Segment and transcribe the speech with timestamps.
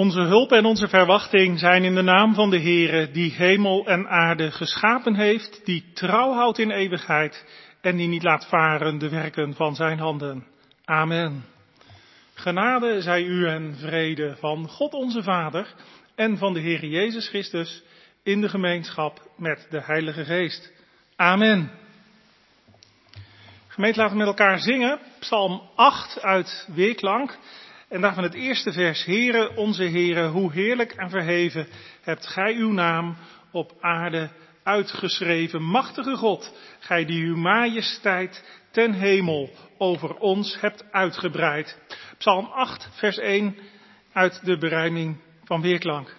[0.00, 4.08] Onze hulp en onze verwachting zijn in de naam van de Heere, die hemel en
[4.08, 7.44] aarde geschapen heeft, die trouw houdt in eeuwigheid
[7.80, 10.46] en die niet laat varen de werken van zijn handen.
[10.84, 11.44] Amen.
[12.34, 15.74] Genade zij u en vrede van God onze Vader
[16.14, 17.82] en van de Heer Jezus Christus
[18.22, 20.72] in de gemeenschap met de Heilige Geest.
[21.16, 21.70] Amen.
[23.68, 24.98] Gemeente, laten we met elkaar zingen.
[25.18, 27.38] Psalm 8 uit Weerklank.
[27.90, 29.04] En daarvan het eerste vers.
[29.04, 31.66] Heere, onze Heere, hoe heerlijk en verheven
[32.02, 33.16] hebt gij uw naam
[33.52, 34.30] op aarde
[34.62, 35.62] uitgeschreven.
[35.62, 41.78] Machtige God, gij die uw majesteit ten hemel over ons hebt uitgebreid.
[42.18, 43.56] Psalm 8, vers 1
[44.12, 46.16] uit de berijming van Weerklank.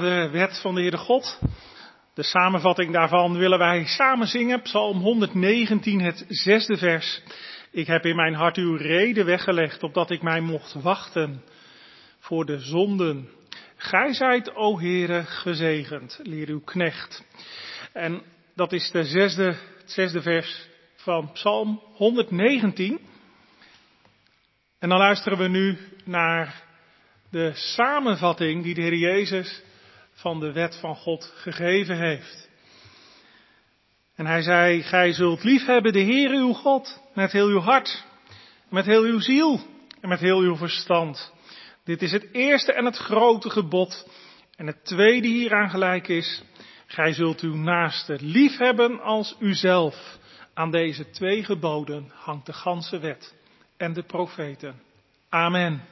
[0.00, 1.40] De wet van de Heere God.
[2.14, 4.62] De samenvatting daarvan willen wij samen zingen.
[4.62, 7.22] Psalm 119, het zesde vers.
[7.70, 11.42] Ik heb in mijn hart uw reden weggelegd, opdat ik mij mocht wachten
[12.18, 13.28] voor de zonden.
[13.76, 17.24] Gij zijt, o Heere, gezegend, leer uw knecht.
[17.92, 18.22] En
[18.54, 23.00] dat is de het zesde vers van Psalm 119.
[24.78, 26.62] En dan luisteren we nu naar
[27.30, 29.62] de samenvatting die de Heer Jezus
[30.20, 32.48] van de wet van God gegeven heeft.
[34.14, 38.04] En hij zei, gij zult liefhebben de Heer uw God met heel uw hart,
[38.68, 39.60] met heel uw ziel
[40.00, 41.32] en met heel uw verstand.
[41.84, 44.08] Dit is het eerste en het grote gebod.
[44.56, 46.42] En het tweede hieraan gelijk is,
[46.86, 50.18] gij zult uw naaste liefhebben als uzelf.
[50.54, 53.34] Aan deze twee geboden hangt de ganse wet
[53.76, 54.82] en de profeten.
[55.28, 55.82] Amen.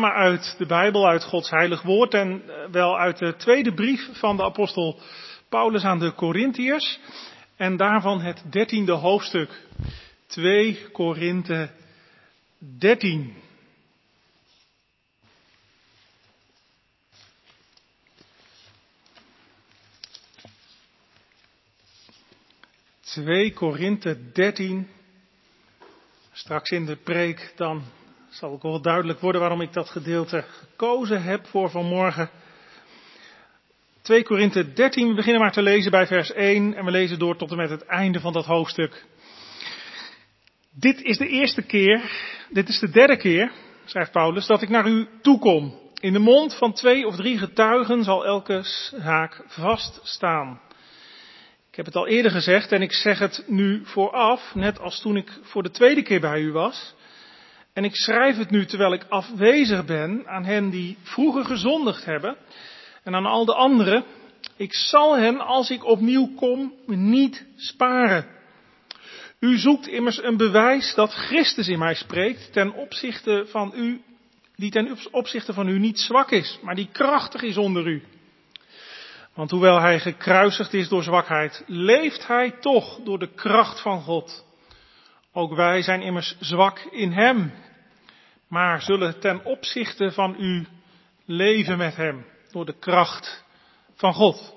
[0.00, 4.08] Samen uit de Bijbel, uit Gods heilig woord en eh, wel uit de tweede brief
[4.12, 4.98] van de apostel
[5.48, 6.98] Paulus aan de Corinthiërs.
[7.56, 9.50] En daarvan het dertiende hoofdstuk.
[10.26, 11.70] 2 Korinthe
[12.78, 13.34] 13.
[23.00, 24.88] 2 Korinthe 13.
[26.32, 27.82] Straks in de preek dan
[28.30, 32.30] zal ook wel duidelijk worden waarom ik dat gedeelte gekozen heb voor vanmorgen.
[34.02, 37.36] 2 Korinthe 13, we beginnen maar te lezen bij vers 1 en we lezen door
[37.36, 39.04] tot en met het einde van dat hoofdstuk.
[40.70, 42.02] Dit is de eerste keer,
[42.50, 43.52] dit is de derde keer,
[43.84, 45.78] schrijft Paulus, dat ik naar u toekom.
[46.00, 48.60] In de mond van twee of drie getuigen zal elke
[49.02, 50.60] zaak vaststaan.
[51.70, 55.16] Ik heb het al eerder gezegd en ik zeg het nu vooraf, net als toen
[55.16, 56.94] ik voor de tweede keer bij u was.
[57.80, 62.36] En ik schrijf het nu terwijl ik afwezig ben aan hen die vroeger gezondigd hebben
[63.04, 64.04] en aan al de anderen.
[64.56, 68.26] Ik zal hen, als ik opnieuw kom, niet sparen.
[69.38, 74.02] U zoekt immers een bewijs dat Christus in mij spreekt ten opzichte van u,
[74.56, 78.02] die ten opzichte van u niet zwak is, maar die krachtig is onder u.
[79.34, 84.44] Want hoewel hij gekruisigd is door zwakheid, leeft hij toch door de kracht van God.
[85.32, 87.52] Ook wij zijn immers zwak in hem,
[88.50, 90.66] maar zullen ten opzichte van u
[91.24, 93.44] leven met hem door de kracht
[93.94, 94.54] van God.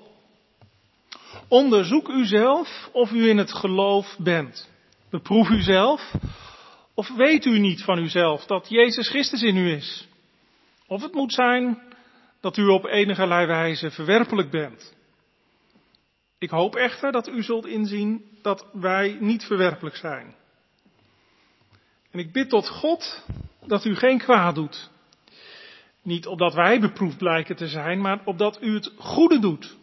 [1.48, 4.70] Onderzoek uzelf of u in het geloof bent.
[5.10, 6.14] Beproef uzelf
[6.94, 10.08] of weet u niet van uzelf dat Jezus Christus in u is.
[10.86, 11.82] Of het moet zijn
[12.40, 14.94] dat u op enige wijze verwerpelijk bent.
[16.38, 20.34] Ik hoop echter dat u zult inzien dat wij niet verwerpelijk zijn.
[22.10, 23.24] En ik bid tot God
[23.66, 24.90] dat u geen kwaad doet.
[26.02, 29.76] Niet opdat wij beproefd blijken te zijn, maar opdat u het goede doet.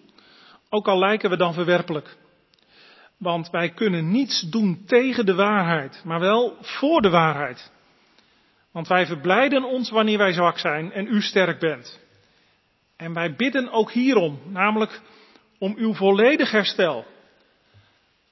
[0.70, 2.18] Ook al lijken we dan verwerpelijk.
[3.18, 7.72] Want wij kunnen niets doen tegen de waarheid, maar wel voor de waarheid.
[8.72, 12.00] Want wij verblijden ons wanneer wij zwak zijn en u sterk bent.
[12.98, 15.02] En wij bidden ook hierom, namelijk
[15.58, 17.06] om uw volledig herstel.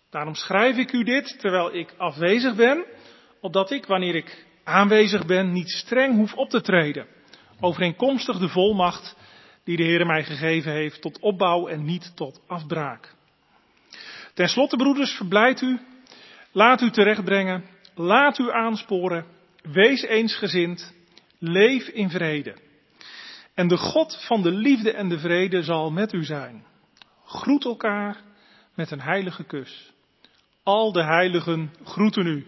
[0.09, 2.85] Daarom schrijf ik u dit terwijl ik afwezig ben,
[3.41, 7.07] opdat ik, wanneer ik aanwezig ben, niet streng hoef op te treden,
[7.59, 9.15] overeenkomstig de volmacht
[9.63, 13.15] die de Heer mij gegeven heeft tot opbouw en niet tot afbraak.
[14.33, 15.79] Ten slotte, broeders, verblijd u,
[16.51, 19.25] laat u terechtbrengen, laat u aansporen,
[19.61, 20.93] wees eensgezind,
[21.39, 22.55] leef in vrede.
[23.53, 26.65] En de God van de liefde en de vrede zal met u zijn.
[27.25, 28.21] Groet elkaar
[28.75, 29.93] met een heilige kus.
[30.63, 32.47] Al de heiligen groeten u.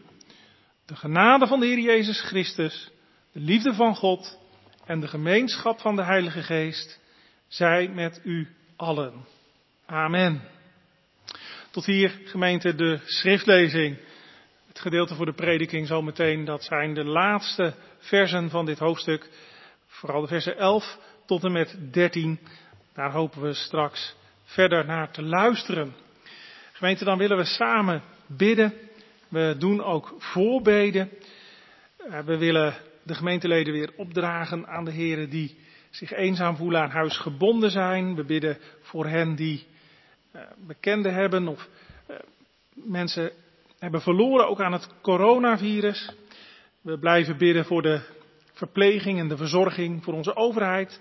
[0.91, 2.91] De genade van de Heer Jezus Christus,
[3.31, 4.39] de liefde van God
[4.85, 6.99] en de gemeenschap van de Heilige Geest
[7.47, 9.25] zij met u allen.
[9.85, 10.41] Amen.
[11.69, 13.97] Tot hier gemeente de schriftlezing.
[14.67, 19.29] Het gedeelte voor de prediking zometeen, dat zijn de laatste versen van dit hoofdstuk.
[19.87, 22.39] Vooral de versen 11 tot en met 13.
[22.93, 25.95] Daar hopen we straks verder naar te luisteren.
[26.71, 28.73] Gemeente, dan willen we samen bidden.
[29.31, 31.09] We doen ook voorbeden.
[31.97, 35.57] Eh, we willen de gemeenteleden weer opdragen aan de heren die
[35.89, 38.15] zich eenzaam voelen, aan huis gebonden zijn.
[38.15, 39.65] We bidden voor hen die
[40.35, 41.67] uh, bekenden hebben of
[42.09, 42.15] uh,
[42.73, 43.31] mensen
[43.79, 46.15] hebben verloren ook aan het coronavirus.
[46.81, 48.01] We blijven bidden voor de
[48.53, 50.99] verpleging en de verzorging voor onze overheid.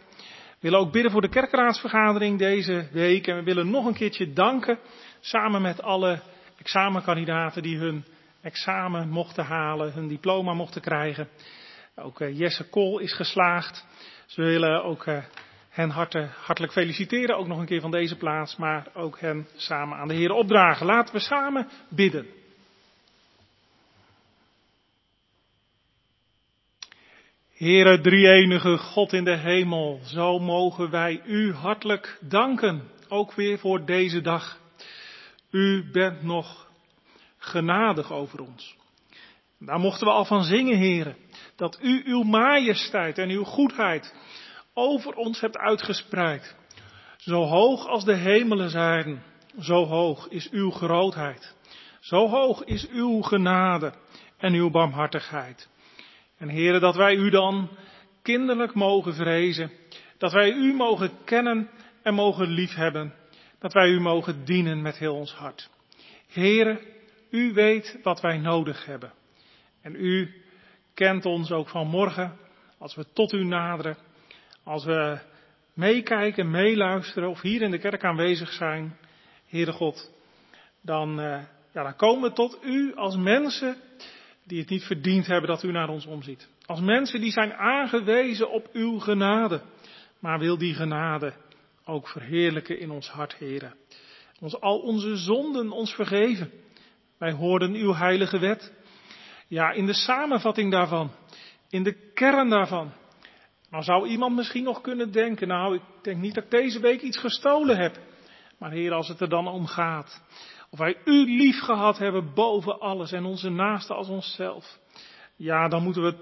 [0.48, 3.26] We willen ook bidden voor de kerkraadsvergadering deze week.
[3.26, 4.78] En we willen nog een keertje danken
[5.20, 6.20] samen met alle
[6.58, 8.04] examenkandidaten die hun
[8.42, 11.28] examen mochten halen, hun diploma mochten krijgen.
[11.96, 13.86] Ook uh, Jesse Kool is geslaagd.
[14.26, 15.24] Dus we willen ook uh,
[15.68, 20.08] hen hartelijk feliciteren, ook nog een keer van deze plaats, maar ook hen samen aan
[20.08, 20.86] de Heer opdragen.
[20.86, 22.26] Laten we samen bidden.
[27.60, 33.84] Heere drieënige God in de hemel, zo mogen wij u hartelijk danken, ook weer voor
[33.84, 34.58] deze dag.
[35.50, 36.69] U bent nog
[37.40, 38.76] genadig over ons.
[39.58, 41.16] Daar mochten we al van zingen, heren,
[41.56, 44.14] dat u uw majesteit en uw goedheid
[44.74, 46.56] over ons hebt uitgespreid.
[47.16, 49.22] Zo hoog als de hemelen zijn,
[49.60, 51.54] zo hoog is uw grootheid.
[52.00, 53.92] Zo hoog is uw genade
[54.38, 55.68] en uw barmhartigheid.
[56.38, 57.68] En heren, dat wij u dan
[58.22, 59.70] kinderlijk mogen vrezen,
[60.18, 61.70] dat wij u mogen kennen
[62.02, 63.14] en mogen liefhebben,
[63.58, 65.70] dat wij u mogen dienen met heel ons hart.
[66.26, 66.80] Heren,
[67.30, 69.12] u weet wat wij nodig hebben.
[69.82, 70.42] En u
[70.94, 72.36] kent ons ook vanmorgen,
[72.78, 73.96] als we tot u naderen,
[74.64, 75.18] als we
[75.74, 78.96] meekijken, meeluisteren of hier in de kerk aanwezig zijn,
[79.46, 80.12] Heere God,
[80.82, 83.76] dan, uh, ja, dan komen we tot u als mensen
[84.44, 86.48] die het niet verdiend hebben dat u naar ons omziet.
[86.66, 89.62] Als mensen die zijn aangewezen op uw genade.
[90.18, 91.32] Maar wil die genade
[91.84, 93.74] ook verheerlijken in ons hart, heren.
[94.40, 96.50] Ons al onze zonden ons vergeven.
[97.20, 98.72] Wij hoorden uw heilige wet.
[99.48, 101.10] Ja, in de samenvatting daarvan,
[101.68, 102.92] in de kern daarvan.
[103.70, 107.00] Nou zou iemand misschien nog kunnen denken, nou ik denk niet dat ik deze week
[107.00, 107.98] iets gestolen heb.
[108.58, 110.22] Maar Heer, als het er dan om gaat,
[110.70, 114.78] of wij u lief gehad hebben boven alles en onze naaste als onszelf.
[115.36, 116.14] Ja, dan moeten we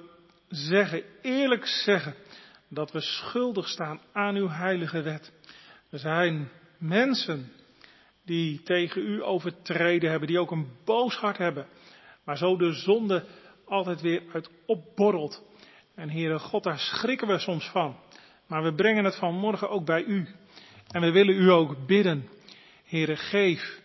[0.49, 2.15] zeggen, eerlijk zeggen,
[2.69, 5.33] dat we schuldig staan aan uw heilige wet.
[5.91, 7.53] We zijn mensen
[8.29, 11.67] die tegen u overtreden hebben, die ook een boos hart hebben,
[12.25, 13.25] maar zo de zonde
[13.65, 15.45] altijd weer uit opborrelt.
[15.95, 17.97] En Heere God, daar schrikken we soms van.
[18.47, 20.29] Maar we brengen het vanmorgen ook bij u.
[20.91, 22.29] En we willen u ook bidden.
[22.85, 23.81] Heere, geef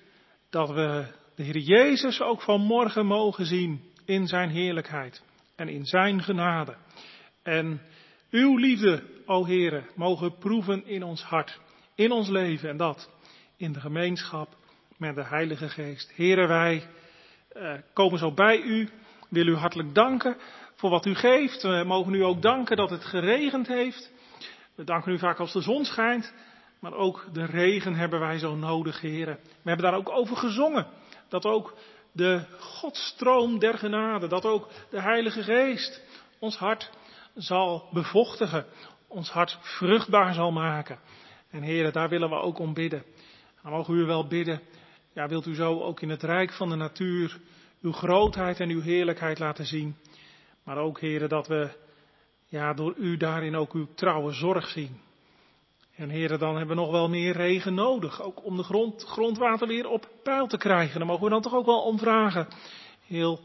[0.50, 5.24] dat we de Heer Jezus ook vanmorgen mogen zien in zijn heerlijkheid
[5.56, 6.76] en in zijn genade.
[7.44, 7.82] En
[8.30, 11.60] uw liefde, o Heere, mogen proeven in ons hart,
[11.96, 13.10] in ons leven en dat
[13.64, 14.56] in de gemeenschap
[14.98, 16.12] met de Heilige Geest.
[16.16, 16.88] Heere, wij
[17.56, 18.90] uh, komen zo bij u,
[19.30, 20.38] willen u hartelijk danken
[20.76, 21.62] voor wat u geeft.
[21.62, 24.12] We mogen u ook danken dat het geregend heeft.
[24.76, 26.34] We danken u vaak als de zon schijnt,
[26.80, 29.40] maar ook de regen hebben wij zo nodig, heren.
[29.44, 30.88] We hebben daar ook over gezongen.
[31.30, 31.76] Dat ook
[32.12, 36.02] de Godstroom der genade, dat ook de Heilige Geest
[36.40, 36.90] ons hart
[37.36, 38.66] zal bevochtigen,
[39.08, 41.00] ons hart vruchtbaar zal maken.
[41.50, 43.04] En heren, daar willen we ook om bidden.
[43.64, 44.62] Dan mogen u wel bidden.
[45.14, 47.40] Ja, wilt u zo ook in het rijk van de natuur
[47.82, 49.96] uw grootheid en uw heerlijkheid laten zien.
[50.64, 51.70] Maar ook, heren, dat we
[52.46, 55.02] ja, door u daarin ook uw trouwe zorg zien.
[55.96, 58.22] En heren, dan hebben we nog wel meer regen nodig.
[58.22, 61.00] Ook om de grond, grondwater weer op peil te krijgen.
[61.00, 62.48] Dan mogen we dan toch ook wel om vragen.
[63.08, 63.40] Heel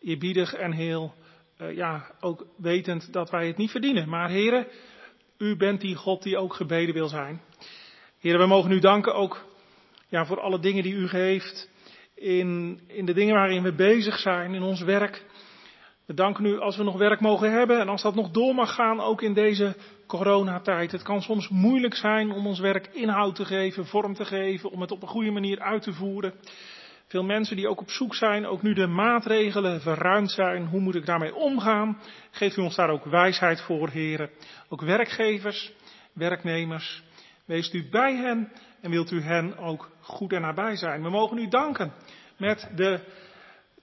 [0.00, 1.14] eerbiedig en heel,
[1.58, 4.08] uh, ja, ook wetend dat wij het niet verdienen.
[4.08, 4.66] Maar heren,
[5.38, 7.40] u bent die God die ook gebeden wil zijn.
[8.18, 9.44] Heren, we mogen u danken ook
[10.24, 11.70] voor alle dingen die u geeft.
[12.14, 15.24] In, in de dingen waarin we bezig zijn, in ons werk.
[16.06, 18.74] We danken u als we nog werk mogen hebben en als dat nog door mag
[18.74, 19.76] gaan, ook in deze
[20.06, 20.92] coronatijd.
[20.92, 24.80] Het kan soms moeilijk zijn om ons werk inhoud te geven, vorm te geven, om
[24.80, 26.34] het op een goede manier uit te voeren.
[27.06, 30.94] Veel mensen die ook op zoek zijn, ook nu de maatregelen verruimd zijn, hoe moet
[30.94, 31.98] ik daarmee omgaan?
[32.30, 34.30] Geeft u ons daar ook wijsheid voor, heren.
[34.68, 35.72] Ook werkgevers,
[36.12, 37.02] werknemers,
[37.44, 38.52] wees u bij hen
[38.86, 41.02] en wilt u hen ook goed en nabij zijn.
[41.02, 41.92] We mogen u danken
[42.36, 43.00] met de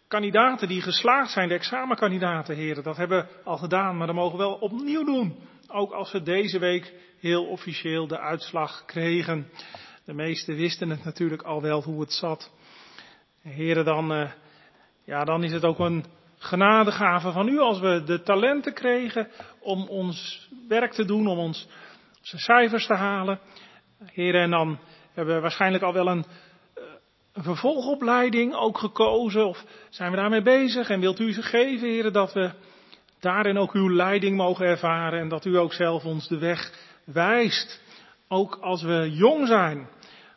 [0.07, 2.83] kandidaten die geslaagd zijn, de examenkandidaten, heren.
[2.83, 5.35] Dat hebben we al gedaan, maar dat mogen we wel opnieuw doen.
[5.67, 9.49] Ook als we deze week heel officieel de uitslag kregen.
[10.05, 12.51] De meesten wisten het natuurlijk al wel hoe het zat.
[13.41, 14.31] Heren, dan, uh,
[15.05, 16.05] ja, dan is het ook een
[16.37, 19.27] genadegave van u als we de talenten kregen
[19.59, 21.67] om ons werk te doen, om ons,
[22.19, 23.39] onze cijfers te halen.
[24.05, 24.79] Heren, en dan
[25.13, 26.25] hebben we waarschijnlijk al wel een
[27.33, 29.47] een vervolgopleiding ook gekozen?
[29.47, 30.89] Of zijn we daarmee bezig?
[30.89, 32.51] En wilt u ze geven, heren, dat we
[33.19, 36.71] daarin ook uw leiding mogen ervaren en dat u ook zelf ons de weg
[37.05, 37.81] wijst?
[38.27, 39.87] Ook als we jong zijn,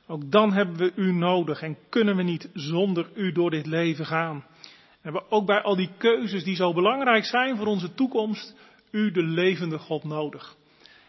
[0.07, 4.07] ook dan hebben we u nodig en kunnen we niet zonder u door dit leven
[4.07, 4.45] gaan.
[4.91, 8.55] We hebben ook bij al die keuzes die zo belangrijk zijn voor onze toekomst,
[8.91, 10.57] u de levende God nodig.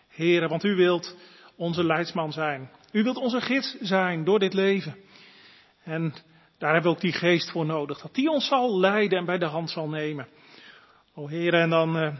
[0.07, 1.15] Heren, want u wilt
[1.55, 2.69] onze leidsman zijn.
[2.91, 4.95] U wilt onze gids zijn door dit leven.
[5.83, 6.13] En
[6.57, 8.01] daar hebben we ook die geest voor nodig.
[8.01, 10.27] Dat die ons zal leiden en bij de hand zal nemen.
[11.15, 12.13] O Heer, en dan, uh,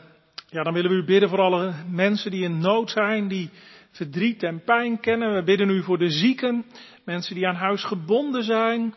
[0.50, 3.50] ja, dan willen we u bidden voor alle mensen die in nood zijn, die
[3.92, 5.34] verdriet en pijn kennen.
[5.34, 6.66] We bidden u voor de zieken,
[7.06, 8.96] mensen die aan huis gebonden zijn.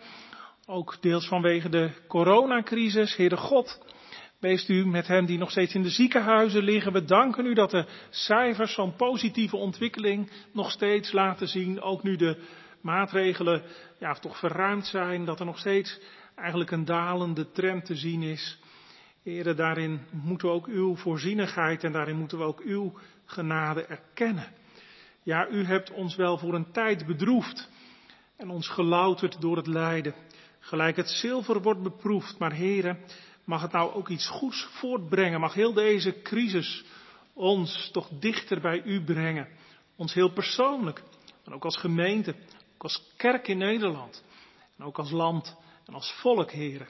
[0.66, 3.16] Ook deels vanwege de coronacrisis.
[3.16, 3.80] Heere God,
[4.40, 6.92] wees u met hen die nog steeds in de ziekenhuizen liggen.
[6.92, 11.80] We danken u dat de cijfers zo'n positieve ontwikkeling nog steeds laten zien.
[11.80, 12.36] Ook nu de
[12.80, 13.62] maatregelen
[13.98, 16.00] ja, toch verruimd zijn, dat er nog steeds
[16.34, 18.58] eigenlijk een dalende trend te zien is.
[19.22, 24.52] Heren, daarin moeten we ook uw voorzienigheid en daarin moeten we ook uw genade erkennen.
[25.22, 27.70] Ja, u hebt ons wel voor een tijd bedroefd
[28.36, 30.14] en ons gelouterd door het lijden.
[30.58, 32.98] Gelijk het zilver wordt beproefd, maar heren,
[33.50, 35.40] mag het nou ook iets goeds voortbrengen?
[35.40, 36.84] Mag heel deze crisis
[37.32, 39.48] ons toch dichter bij u brengen?
[39.96, 41.02] Ons heel persoonlijk,
[41.44, 42.34] maar ook als gemeente,
[42.74, 44.24] ook als kerk in Nederland.
[44.78, 46.88] En ook als land en als volk, heren.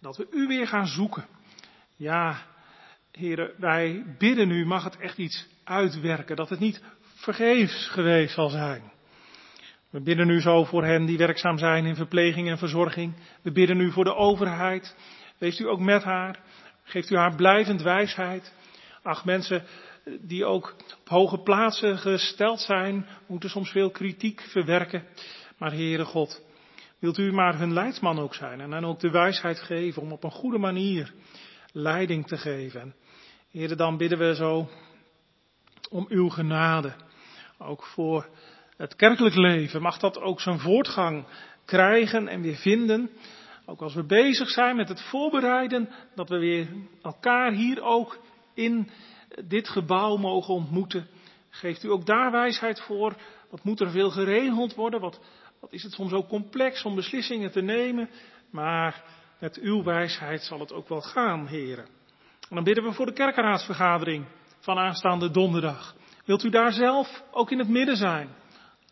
[0.00, 1.26] Dat we u weer gaan zoeken.
[1.96, 2.42] Ja,
[3.12, 6.36] heren, wij bidden u, mag het echt iets uitwerken.
[6.36, 6.82] Dat het niet
[7.14, 8.92] vergeefs geweest zal zijn.
[9.90, 13.14] We bidden u zo voor hen die werkzaam zijn in verpleging en verzorging.
[13.42, 14.96] We bidden u voor de overheid.
[15.38, 16.40] Wees u ook met haar.
[16.82, 18.54] Geeft u haar blijvend wijsheid.
[19.02, 19.64] Ach, mensen
[20.20, 25.04] die ook op hoge plaatsen gesteld zijn, moeten soms veel kritiek verwerken.
[25.58, 26.42] Maar Heere God,
[26.98, 30.24] Wilt u maar hun leidsman ook zijn en hen ook de wijsheid geven om op
[30.24, 31.12] een goede manier
[31.72, 32.94] leiding te geven.
[33.50, 34.68] Heer, dan bidden we zo
[35.90, 36.92] om uw genade.
[37.58, 38.28] Ook voor
[38.76, 41.26] het kerkelijk leven mag dat ook zijn voortgang
[41.64, 43.10] krijgen en weer vinden.
[43.70, 46.68] Ook als we bezig zijn met het voorbereiden, dat we weer
[47.02, 48.18] elkaar hier ook
[48.54, 48.90] in
[49.44, 51.08] dit gebouw mogen ontmoeten.
[51.50, 53.16] Geeft u ook daar wijsheid voor?
[53.50, 55.00] Wat moet er veel geregeld worden?
[55.00, 55.20] Wat,
[55.60, 58.10] wat is het soms ook complex om beslissingen te nemen?
[58.50, 59.04] Maar
[59.40, 61.84] met uw wijsheid zal het ook wel gaan, heren.
[62.48, 64.26] En dan bidden we voor de kerkenraadsvergadering
[64.60, 65.94] van aanstaande donderdag.
[66.24, 68.28] Wilt u daar zelf ook in het midden zijn?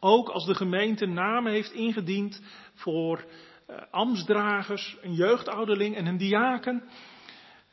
[0.01, 2.43] Ook als de gemeente namen heeft ingediend
[2.75, 3.25] voor
[3.91, 6.83] ambtsdragers, een jeugdouderling en een diaken.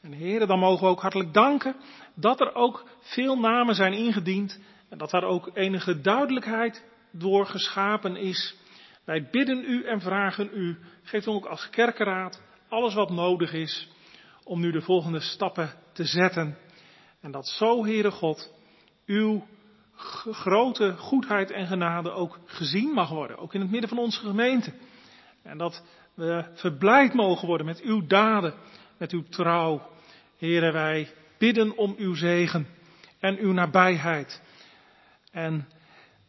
[0.02, 1.76] En heren, dan mogen we ook hartelijk danken
[2.16, 8.16] dat er ook veel namen zijn ingediend en dat daar ook enige duidelijkheid door geschapen
[8.16, 8.56] is.
[9.06, 13.88] Wij bidden u en vragen u, geef ons ook als kerkenraad alles wat nodig is
[14.44, 16.58] om nu de volgende stappen te zetten.
[17.22, 18.54] En dat zo, Heere God,
[19.06, 19.48] uw
[20.32, 24.74] grote goedheid en genade ook gezien mag worden, ook in het midden van onze gemeente.
[25.44, 28.54] En dat we verblijd mogen worden met uw daden,
[28.98, 29.92] met uw trouw.
[30.38, 32.68] Here, wij bidden om uw zegen
[33.20, 34.42] en uw nabijheid.
[35.32, 35.68] En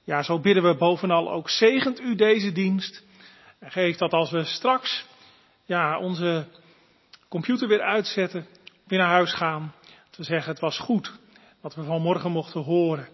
[0.05, 3.05] ja, zo bidden we bovenal ook, zegent u deze dienst.
[3.59, 5.07] En geef dat als we straks
[5.65, 6.47] ja, onze
[7.29, 8.47] computer weer uitzetten,
[8.87, 9.75] weer naar huis gaan,
[10.11, 11.13] te zeggen het was goed
[11.61, 13.09] wat we vanmorgen mochten horen.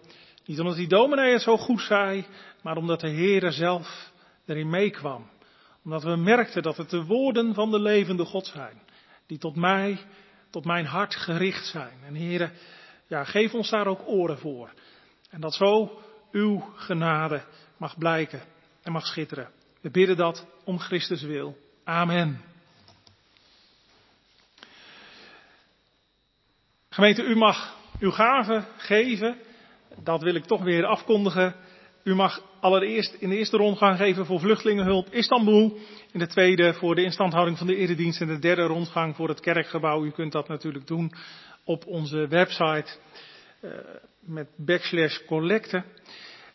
[0.45, 2.27] Niet omdat die dominee het zo goed zei,
[2.63, 4.11] maar omdat de Heere zelf
[4.47, 5.29] erin meekwam.
[5.85, 8.83] Omdat we merkten dat het de woorden van de levende God zijn.
[9.27, 9.99] Die tot mij,
[10.51, 11.99] tot mijn hart gericht zijn.
[12.07, 12.51] En Heere,
[13.07, 14.73] ja, geef ons daar ook oren voor.
[15.31, 16.01] En dat zo
[16.33, 17.43] uw genade
[17.77, 18.43] mag blijken
[18.83, 19.51] en mag schitteren.
[19.81, 21.57] We bidden dat om Christus wil.
[21.85, 22.41] Amen.
[26.89, 29.39] Gemeente, u mag uw gave geven.
[30.03, 31.55] Dat wil ik toch weer afkondigen.
[32.11, 35.79] U mag allereerst in de eerste rondgang geven voor vluchtelingenhulp Istanbul.
[36.13, 38.21] In de tweede voor de instandhouding van de eredienst.
[38.21, 40.05] En de derde rondgang voor het kerkgebouw.
[40.05, 41.13] U kunt dat natuurlijk doen
[41.65, 42.87] op onze website.
[43.63, 43.71] Uh,
[44.21, 45.85] met backslash collecte.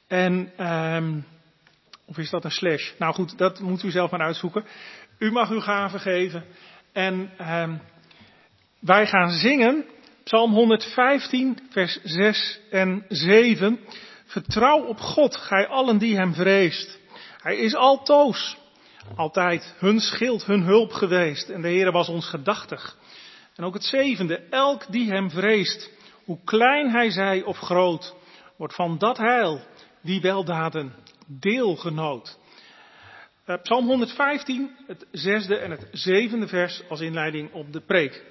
[0.07, 0.51] En,
[0.95, 1.25] um,
[2.05, 2.91] of is dat een slash?
[2.99, 4.65] Nou goed, dat moet u zelf maar uitzoeken.
[5.19, 6.45] U mag uw gave geven.
[6.91, 7.81] En um,
[8.79, 9.85] wij gaan zingen
[10.23, 13.79] Psalm 115, vers 6 en 7.
[14.25, 16.99] Vertrouw op God, gij allen die hem vreest.
[17.37, 18.57] Hij is altoos,
[19.15, 21.49] altijd hun schild, hun hulp geweest.
[21.49, 22.97] En de Heer was ons gedachtig.
[23.55, 25.91] En ook het zevende, elk die hem vreest,
[26.23, 28.15] hoe klein hij zij of groot,
[28.57, 29.61] wordt van dat heil,
[30.01, 30.93] die weldaden,
[31.27, 32.37] deelgenoot.
[33.45, 38.23] Uh, Psalm 115, het zesde en het zevende vers als inleiding op de preek.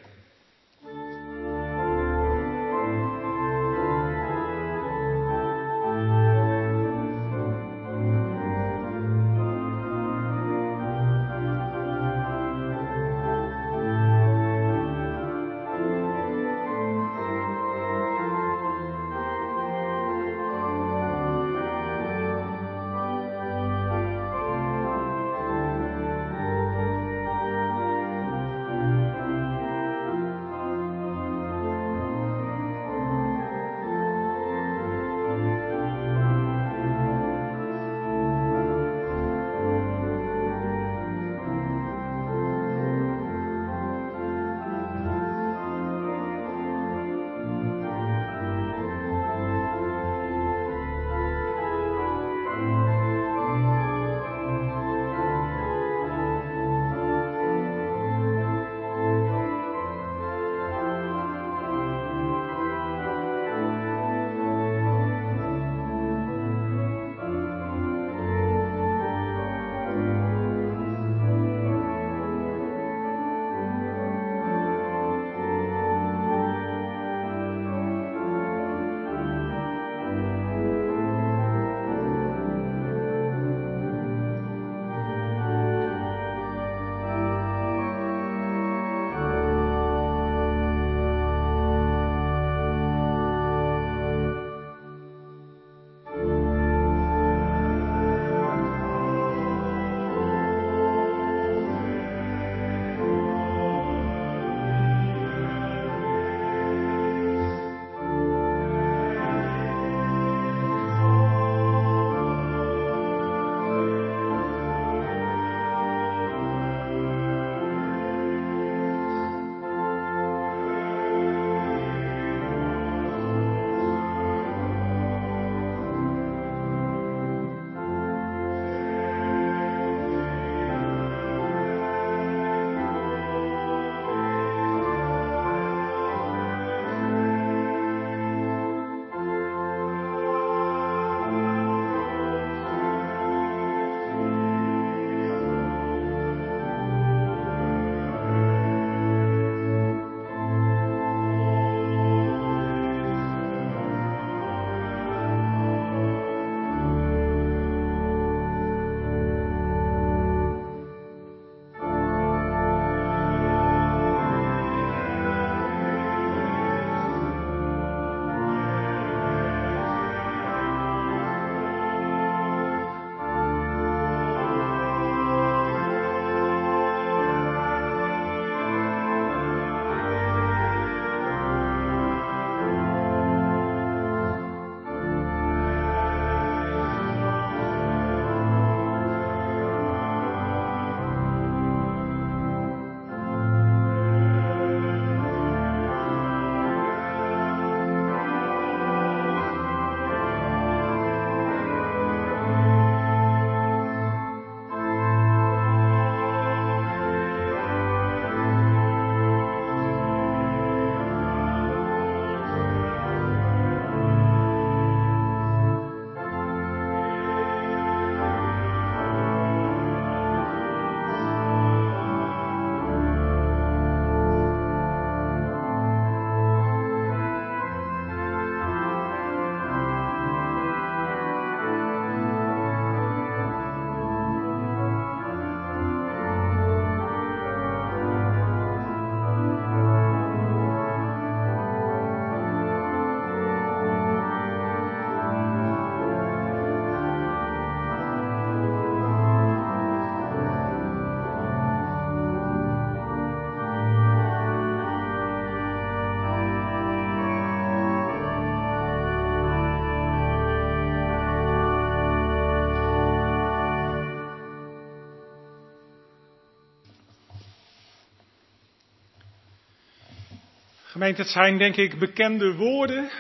[271.04, 273.10] Gemeente, het zijn denk ik bekende woorden.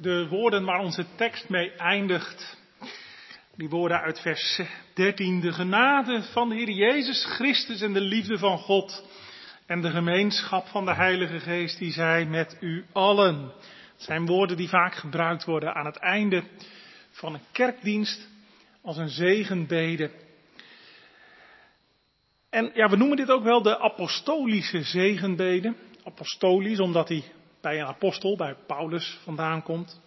[0.00, 2.58] De woorden waar onze tekst mee eindigt.
[3.56, 4.60] Die woorden uit vers
[4.94, 5.40] 13.
[5.40, 9.04] De genade van de Heer Jezus Christus en de liefde van God
[9.66, 13.42] en de gemeenschap van de Heilige Geest die zij met u allen.
[13.92, 16.42] Het zijn woorden die vaak gebruikt worden aan het einde
[17.10, 18.28] van een kerkdienst
[18.82, 20.10] als een zegenbede.
[22.50, 25.74] En ja, we noemen dit ook wel de apostolische zegenbede.
[26.10, 27.24] Apostolisch, omdat hij
[27.60, 30.00] bij een apostel, bij Paulus, vandaan komt.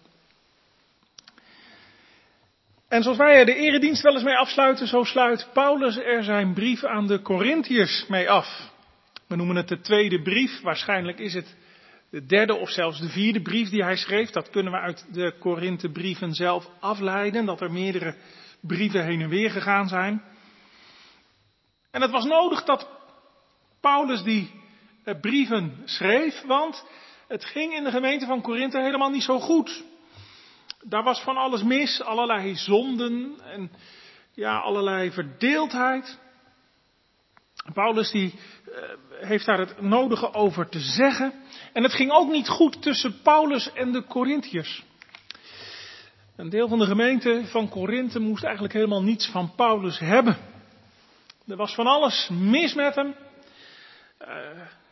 [2.88, 6.54] En zoals wij er de eredienst wel eens mee afsluiten, zo sluit Paulus er zijn
[6.54, 8.70] brief aan de Corinthiërs mee af.
[9.26, 11.56] We noemen het de tweede brief, waarschijnlijk is het
[12.10, 14.30] de derde of zelfs de vierde brief die hij schreef.
[14.30, 18.14] Dat kunnen we uit de Korinthebrieven zelf afleiden, dat er meerdere
[18.60, 20.22] brieven heen en weer gegaan zijn.
[21.90, 22.88] En het was nodig dat
[23.80, 24.62] Paulus die
[25.20, 26.84] brieven schreef, want
[27.28, 29.84] het ging in de gemeente van Korinthe helemaal niet zo goed.
[30.82, 33.70] Daar was van alles mis, allerlei zonden en
[34.32, 36.18] ja, allerlei verdeeldheid.
[37.72, 38.74] Paulus die uh,
[39.28, 41.32] heeft daar het nodige over te zeggen.
[41.72, 44.84] En het ging ook niet goed tussen Paulus en de Corinthiërs.
[46.36, 50.36] Een deel van de gemeente van Korinthe moest eigenlijk helemaal niets van Paulus hebben.
[51.46, 53.14] Er was van alles mis met hem.
[54.20, 54.28] Uh,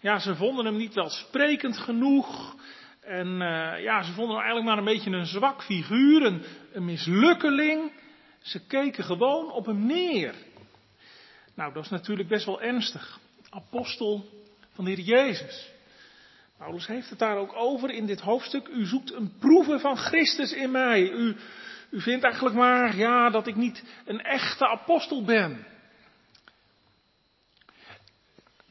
[0.02, 2.54] ja, ze vonden hem niet welsprekend genoeg.
[3.00, 6.42] En uh, ja, ze vonden hem eigenlijk maar een beetje een zwak figuur, een,
[6.72, 7.92] een mislukkeling.
[8.40, 10.34] Ze keken gewoon op hem neer.
[11.54, 13.18] Nou, dat is natuurlijk best wel ernstig.
[13.50, 14.24] Apostel
[14.72, 15.70] van de Heer Jezus.
[16.58, 18.68] Paulus heeft het daar ook over in dit hoofdstuk.
[18.68, 21.10] U zoekt een proeven van Christus in mij.
[21.10, 21.36] U,
[21.90, 25.66] u vindt eigenlijk maar, ja, dat ik niet een echte apostel ben.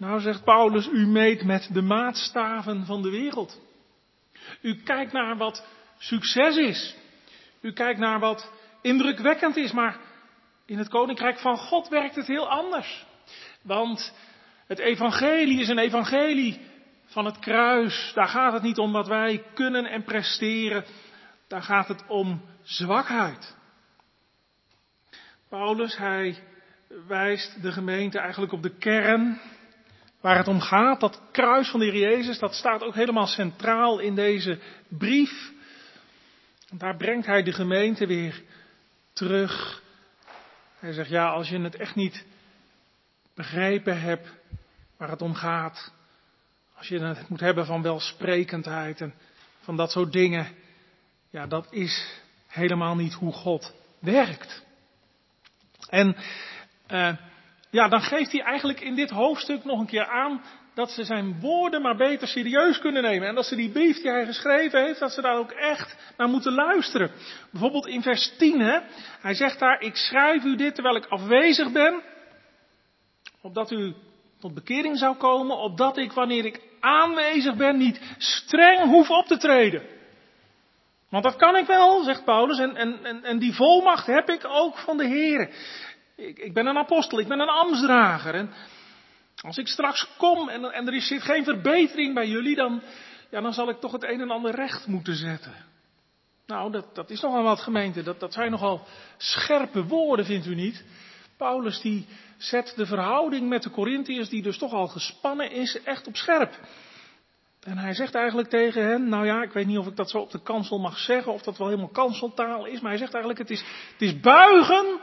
[0.01, 3.61] Nou, zegt Paulus, u meet met de maatstaven van de wereld.
[4.61, 6.95] U kijkt naar wat succes is.
[7.61, 9.99] U kijkt naar wat indrukwekkend is, maar
[10.65, 13.05] in het koninkrijk van God werkt het heel anders.
[13.61, 14.13] Want
[14.67, 16.59] het evangelie is een evangelie
[17.05, 18.11] van het kruis.
[18.13, 20.85] Daar gaat het niet om wat wij kunnen en presteren.
[21.47, 23.55] Daar gaat het om zwakheid.
[25.49, 26.43] Paulus, hij
[27.07, 29.39] wijst de gemeente eigenlijk op de kern
[30.21, 30.99] waar het om gaat.
[30.99, 35.51] Dat kruis van de Heer Jezus, dat staat ook helemaal centraal in deze brief.
[36.71, 38.41] Daar brengt hij de gemeente weer
[39.13, 39.81] terug.
[40.79, 42.25] Hij zegt, ja, als je het echt niet
[43.35, 44.27] begrepen hebt
[44.97, 45.93] waar het om gaat,
[46.75, 49.13] als je het moet hebben van welsprekendheid en
[49.59, 50.47] van dat soort dingen,
[51.29, 54.63] ja, dat is helemaal niet hoe God werkt.
[55.89, 56.15] En
[56.87, 57.15] uh,
[57.71, 60.41] ja, dan geeft hij eigenlijk in dit hoofdstuk nog een keer aan
[60.73, 63.27] dat ze zijn woorden maar beter serieus kunnen nemen.
[63.27, 66.29] En dat ze die brief die hij geschreven heeft, dat ze daar ook echt naar
[66.29, 67.11] moeten luisteren.
[67.51, 68.79] Bijvoorbeeld in vers 10, hè,
[69.21, 72.01] hij zegt daar, ik schrijf u dit terwijl ik afwezig ben,
[73.41, 73.95] opdat u
[74.39, 79.37] tot bekering zou komen, opdat ik wanneer ik aanwezig ben niet streng hoef op te
[79.37, 79.81] treden.
[81.09, 84.77] Want dat kan ik wel, zegt Paulus, en, en, en, die volmacht heb ik ook
[84.77, 85.49] van de Heer.
[86.27, 88.35] Ik, ik ben een apostel, ik ben een ambtsdrager.
[88.35, 88.53] En
[89.41, 92.81] als ik straks kom en, en er zit geen verbetering bij jullie, dan,
[93.29, 95.53] ja, dan zal ik toch het een en ander recht moeten zetten.
[96.45, 98.03] Nou, dat, dat is nogal wat gemeente.
[98.03, 100.85] Dat, dat zijn nogal scherpe woorden, vindt u niet?
[101.37, 102.07] Paulus die
[102.37, 106.59] zet de verhouding met de Corinthiërs, die dus toch al gespannen is, echt op scherp.
[107.61, 110.17] En hij zegt eigenlijk tegen hen, nou ja, ik weet niet of ik dat zo
[110.17, 113.49] op de kansel mag zeggen, of dat wel helemaal kanseltaal is, maar hij zegt eigenlijk,
[113.49, 114.99] het is, het is buigen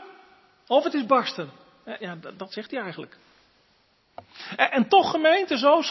[0.69, 1.49] of het is barsten.
[1.99, 3.17] Ja, dat zegt hij eigenlijk.
[4.55, 5.81] En toch gemeente, zo,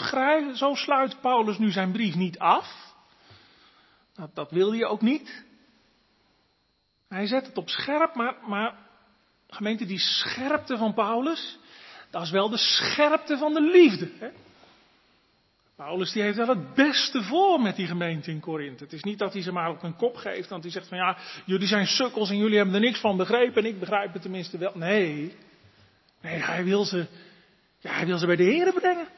[0.55, 2.95] zo sluit Paulus nu zijn brief niet af.
[4.14, 5.45] Dat, dat wil ook niet.
[7.09, 8.74] Hij zet het op scherp, maar, maar
[9.49, 11.59] gemeente, die scherpte van Paulus,
[12.11, 14.11] dat is wel de scherpte van de liefde.
[14.18, 14.29] Hè?
[15.79, 18.85] Paulus die heeft wel het beste voor met die gemeente in Korinthe.
[18.85, 20.99] Het is niet dat hij ze maar op hun kop geeft, want hij zegt van
[20.99, 24.22] ja, jullie zijn sukkels en jullie hebben er niks van begrepen en ik begrijp het
[24.22, 24.72] tenminste wel.
[24.74, 25.35] Nee,
[26.20, 27.07] nee hij, wil ze,
[27.79, 29.09] ja, hij wil ze bij de Heren brengen.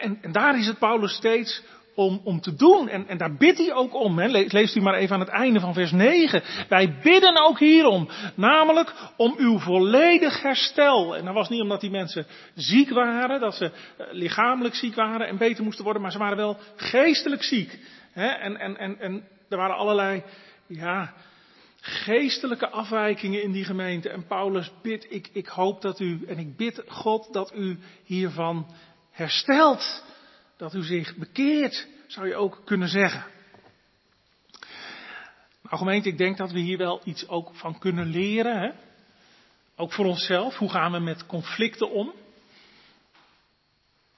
[0.00, 1.62] En, en daar is het Paulus steeds
[2.00, 2.88] om, om te doen.
[2.88, 4.18] En, en daar bidt hij ook om.
[4.18, 4.26] Hè.
[4.46, 6.42] Leest u maar even aan het einde van vers 9.
[6.68, 8.08] Wij bidden ook hierom.
[8.34, 11.16] Namelijk om uw volledig herstel.
[11.16, 15.26] En dat was niet omdat die mensen ziek waren, dat ze eh, lichamelijk ziek waren
[15.26, 17.78] en beter moesten worden, maar ze waren wel geestelijk ziek.
[18.12, 18.26] Hè.
[18.26, 20.22] En, en, en, en er waren allerlei,
[20.66, 21.14] ja,
[21.80, 24.08] geestelijke afwijkingen in die gemeente.
[24.08, 28.66] En Paulus bidt, ik, ik hoop dat u, en ik bid God dat u hiervan
[29.10, 30.08] herstelt
[30.60, 33.24] dat u zich bekeert zou je ook kunnen zeggen.
[35.62, 38.60] Nou gemeente, ik denk dat we hier wel iets ook van kunnen leren.
[38.60, 38.70] Hè?
[39.76, 40.56] Ook voor onszelf.
[40.56, 42.12] Hoe gaan we met conflicten om?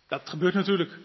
[0.08, 0.98] Dat gebeurt natuurlijk.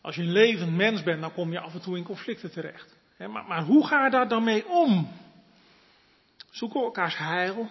[0.00, 2.96] Als je een levend mens bent, dan kom je af en toe in conflicten terecht.
[3.18, 5.12] Maar, maar hoe ga je daar dan mee om?
[6.50, 7.70] Zoeken we elkaars heil?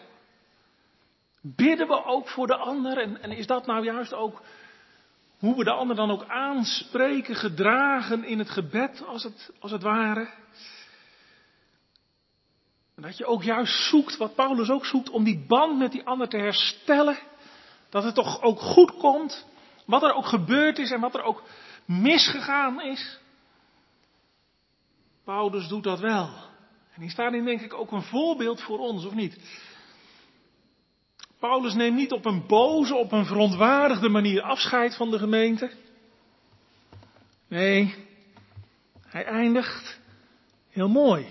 [1.41, 2.97] Bidden we ook voor de ander?
[2.97, 4.41] En is dat nou juist ook
[5.39, 9.83] hoe we de ander dan ook aanspreken, gedragen in het gebed, als het, als het
[9.83, 10.29] ware?
[12.95, 16.05] En dat je ook juist zoekt, wat Paulus ook zoekt, om die band met die
[16.05, 17.17] ander te herstellen.
[17.89, 19.45] Dat het toch ook goed komt.
[19.85, 21.43] Wat er ook gebeurd is en wat er ook
[21.85, 23.19] misgegaan is.
[25.23, 26.29] Paulus doet dat wel.
[26.93, 29.39] En die staat in denk ik ook een voorbeeld voor ons, of niet?
[31.45, 35.71] Paulus neemt niet op een boze, op een verontwaardigde manier afscheid van de gemeente.
[37.47, 37.95] Nee,
[39.07, 39.99] hij eindigt
[40.69, 41.27] heel mooi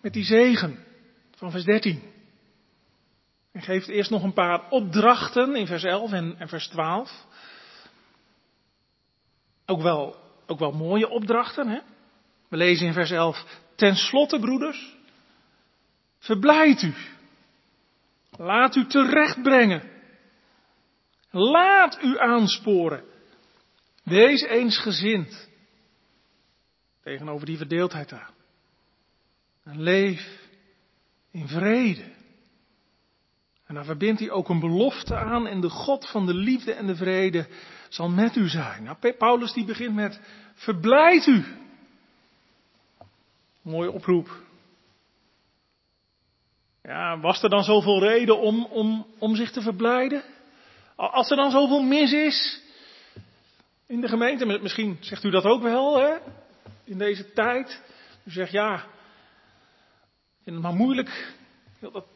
[0.00, 0.84] met die zegen
[1.36, 2.02] van vers 13.
[3.52, 7.26] Hij geeft eerst nog een paar opdrachten in vers 11 en, vers 12.
[9.66, 11.68] Ook wel, ook wel mooie opdrachten.
[11.68, 11.80] Hè?
[12.48, 13.44] We lezen in vers 11.
[13.76, 14.96] Ten slotte, broeders,
[16.18, 16.94] verblijd u.
[18.36, 19.82] Laat u terechtbrengen.
[21.30, 23.04] Laat u aansporen.
[24.02, 25.48] Wees eensgezind.
[27.02, 28.30] Tegenover die verdeeldheid daar.
[29.64, 30.48] En leef
[31.30, 32.12] in vrede.
[33.66, 36.86] En daar verbindt hij ook een belofte aan en de God van de liefde en
[36.86, 37.48] de vrede
[37.88, 38.82] zal met u zijn.
[38.82, 40.20] Nou, Paulus die begint met
[40.54, 41.44] verblijd u.
[43.62, 44.42] Mooie oproep.
[46.88, 50.22] Ja, was er dan zoveel reden om, om, om zich te verblijden?
[50.96, 52.62] Als er dan zoveel mis is
[53.86, 56.16] in de gemeente, misschien zegt u dat ook wel, hè?
[56.84, 57.82] In deze tijd.
[58.24, 61.34] U zegt ja, ik vind het maar moeilijk,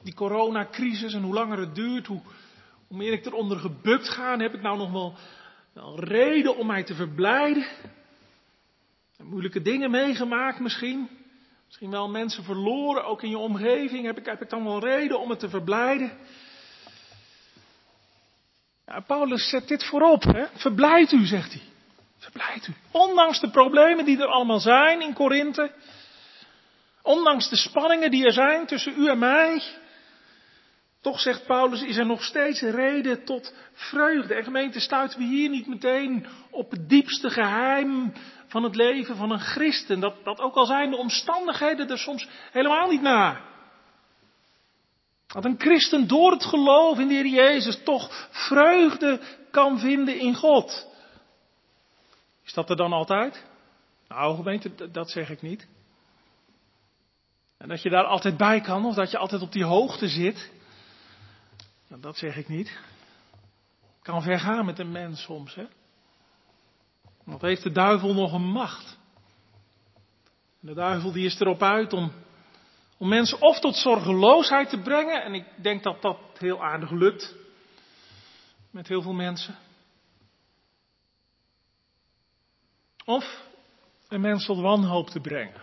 [0.03, 2.21] die coronacrisis en hoe langer het duurt, hoe,
[2.87, 5.15] hoe meer ik eronder gebukt ga, heb ik nou nog wel,
[5.73, 7.67] wel reden om mij te verblijden?
[9.23, 11.18] Moeilijke dingen meegemaakt misschien.
[11.69, 14.07] Misschien wel mensen verloren, ook in je omgeving.
[14.07, 16.19] Heb ik, heb ik dan wel reden om het te verblijden?
[18.87, 20.23] Ja, Paulus zet dit voorop.
[20.23, 20.45] Hè?
[20.55, 21.63] Verblijd u, zegt hij.
[22.19, 22.73] Verblijd u.
[22.91, 25.73] Ondanks de problemen die er allemaal zijn in Korinthe.
[27.03, 29.63] Ondanks de spanningen die er zijn tussen u en mij.
[31.01, 34.35] Toch zegt Paulus, is er nog steeds reden tot vreugde.
[34.35, 38.13] En gemeente, stuiten we hier niet meteen op het diepste geheim
[38.47, 40.01] van het leven van een christen.
[40.01, 43.43] Dat, dat ook al zijn de omstandigheden er soms helemaal niet naar.
[45.27, 49.21] Dat een christen door het geloof in de Heer Jezus toch vreugde
[49.51, 50.87] kan vinden in God.
[52.45, 53.45] Is dat er dan altijd?
[54.09, 55.67] Nou, gemeente, dat zeg ik niet.
[57.59, 60.51] En dat je daar altijd bij kan, of dat je altijd op die hoogte zit.
[61.89, 62.79] Nou, dat zeg ik niet.
[64.03, 65.67] Kan ver gaan met een mens soms, hè.
[67.25, 68.99] Wat heeft de duivel nog een macht?
[70.61, 72.13] De duivel die is erop uit om,
[72.99, 75.23] om mensen of tot zorgeloosheid te brengen.
[75.23, 77.35] En ik denk dat dat heel aardig lukt.
[78.71, 79.59] Met heel veel mensen.
[83.05, 83.45] Of
[84.09, 85.63] een mens tot wanhoop te brengen.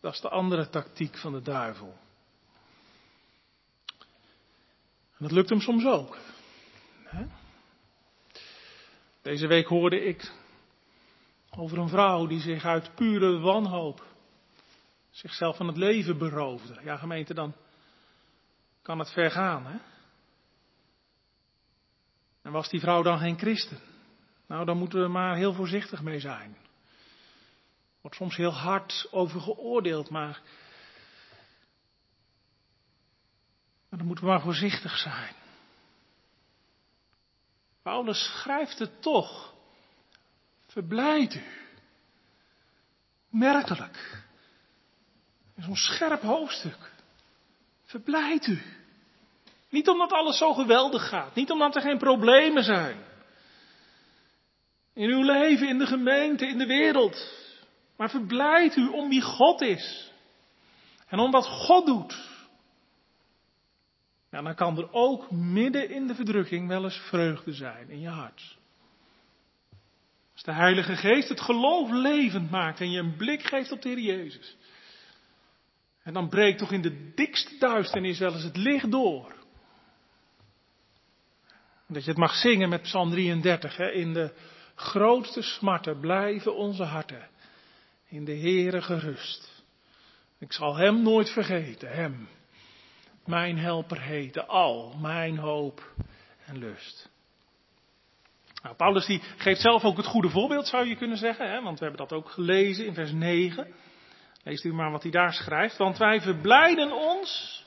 [0.00, 1.98] Dat is de andere tactiek van de duivel.
[5.11, 6.18] En dat lukt hem soms ook.
[9.22, 10.32] Deze week hoorde ik
[11.56, 14.04] over een vrouw die zich uit pure wanhoop
[15.10, 16.80] zichzelf van het leven beroofde.
[16.84, 17.54] Ja, gemeente, dan
[18.82, 19.76] kan het ver gaan, hè?
[22.42, 23.78] En was die vrouw dan geen christen?
[24.46, 26.56] Nou, dan moeten we maar heel voorzichtig mee zijn.
[28.00, 30.40] Wordt soms heel hard over geoordeeld, maar.
[33.92, 35.34] Maar dan moeten we maar voorzichtig zijn.
[37.82, 39.54] Paulus schrijft het toch.
[40.66, 41.42] Verblijd u.
[43.28, 44.24] Merkelijk.
[45.56, 46.92] In zo'n scherp hoofdstuk.
[47.84, 48.62] Verblijd u.
[49.68, 51.34] Niet omdat alles zo geweldig gaat.
[51.34, 53.04] Niet omdat er geen problemen zijn.
[54.92, 57.34] In uw leven, in de gemeente, in de wereld.
[57.96, 60.10] Maar verblijd u om wie God is.
[61.08, 62.31] En om wat God doet.
[64.32, 68.08] Ja, dan kan er ook midden in de verdrukking wel eens vreugde zijn in je
[68.08, 68.56] hart.
[70.32, 73.88] Als de Heilige Geest het geloof levend maakt en je een blik geeft op de
[73.88, 74.56] Heer Jezus.
[76.02, 79.34] En dan breekt toch in de dikste duisternis wel eens het licht door.
[81.88, 84.34] Dat je het mag zingen met Psalm 33, hè, in de
[84.74, 87.28] grootste smarten blijven onze harten
[88.08, 89.62] in de Heere gerust.
[90.38, 92.28] Ik zal Hem nooit vergeten, Hem,
[93.26, 95.92] mijn helper heten, al mijn hoop
[96.46, 97.10] en lust.
[98.62, 101.62] Nou, Paulus die geeft zelf ook het goede voorbeeld, zou je kunnen zeggen, hè?
[101.62, 103.66] want we hebben dat ook gelezen in vers 9.
[104.42, 105.76] Leest u maar wat hij daar schrijft.
[105.76, 107.64] Want wij verblijden ons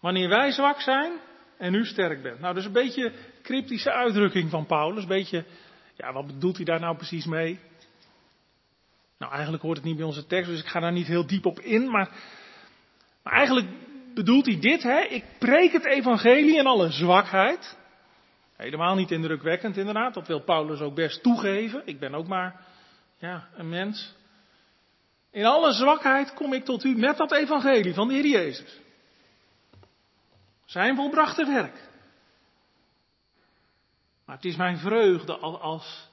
[0.00, 1.12] wanneer wij zwak zijn
[1.58, 2.40] en u sterk bent.
[2.40, 5.02] Nou, dat is een beetje een cryptische uitdrukking van Paulus.
[5.02, 5.44] Een beetje,
[5.96, 7.60] ja, wat bedoelt hij daar nou precies mee?
[9.18, 11.46] Nou, eigenlijk hoort het niet bij onze tekst, dus ik ga daar niet heel diep
[11.46, 11.90] op in.
[11.90, 12.10] Maar,
[13.22, 13.66] maar eigenlijk
[14.16, 15.00] bedoelt hij dit, hè?
[15.00, 17.76] Ik preek het evangelie in alle zwakheid.
[18.56, 21.82] Helemaal niet indrukwekkend inderdaad, dat wil Paulus ook best toegeven.
[21.84, 22.64] Ik ben ook maar
[23.18, 24.14] ja, een mens.
[25.30, 28.80] In alle zwakheid kom ik tot u met dat evangelie van de Heer Jezus.
[30.64, 31.88] Zijn volbrachte werk.
[34.24, 36.08] Maar het is mijn vreugde als,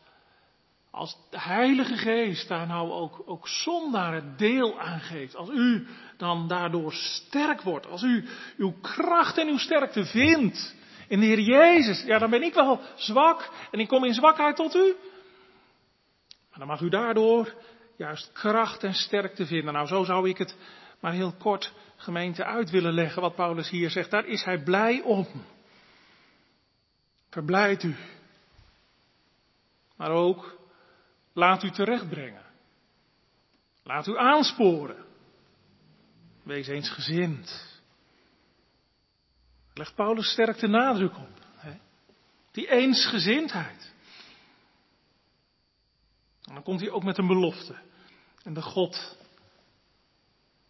[0.94, 3.48] als de Heilige Geest daar nou ook, ook
[3.94, 5.36] het deel aan geeft.
[5.36, 5.88] Als u
[6.18, 7.88] dan daardoor sterk wordt.
[7.88, 8.28] Als u
[8.58, 10.76] uw kracht en uw sterkte vindt
[11.08, 12.04] in de Heer Jezus.
[12.04, 14.96] Ja, dan ben ik wel zwak en ik kom in zwakheid tot u.
[16.50, 17.54] Maar dan mag u daardoor
[17.96, 19.74] juist kracht en sterkte vinden.
[19.74, 20.56] Nou, zo zou ik het
[21.00, 24.12] maar heel kort gemeente uit willen leggen wat Paulus hier zegt.
[24.12, 25.28] Daar is hij blij om.
[27.30, 27.96] Verblijd u.
[29.96, 30.62] Maar ook
[31.34, 32.45] laat u terechtbrengen.
[33.84, 35.05] Laat u aansporen.
[36.43, 37.71] Wees eens gezind.
[39.73, 41.39] Legt Paulus sterk de nadruk op.
[41.55, 41.77] Hè?
[42.51, 43.93] Die eensgezindheid.
[46.43, 47.75] En dan komt hij ook met een belofte.
[48.43, 49.17] En de God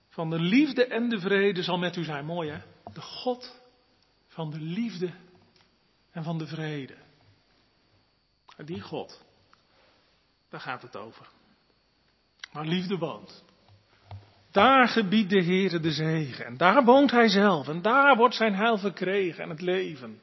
[0.10, 2.26] van de liefde en de vrede zal met u zijn.
[2.26, 2.62] Mooi hè?
[2.94, 3.62] De God
[4.28, 5.14] van de liefde
[6.12, 6.98] en van de vrede.
[8.66, 9.24] Die God,
[10.54, 11.28] daar gaat het over.
[12.52, 13.44] Maar liefde woont.
[14.52, 16.46] Daar gebiedt de Heer de zegen.
[16.46, 17.68] En daar woont Hij zelf.
[17.68, 20.22] En daar wordt zijn heil verkregen en het leven.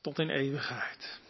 [0.00, 1.20] Tot in eeuwigheid.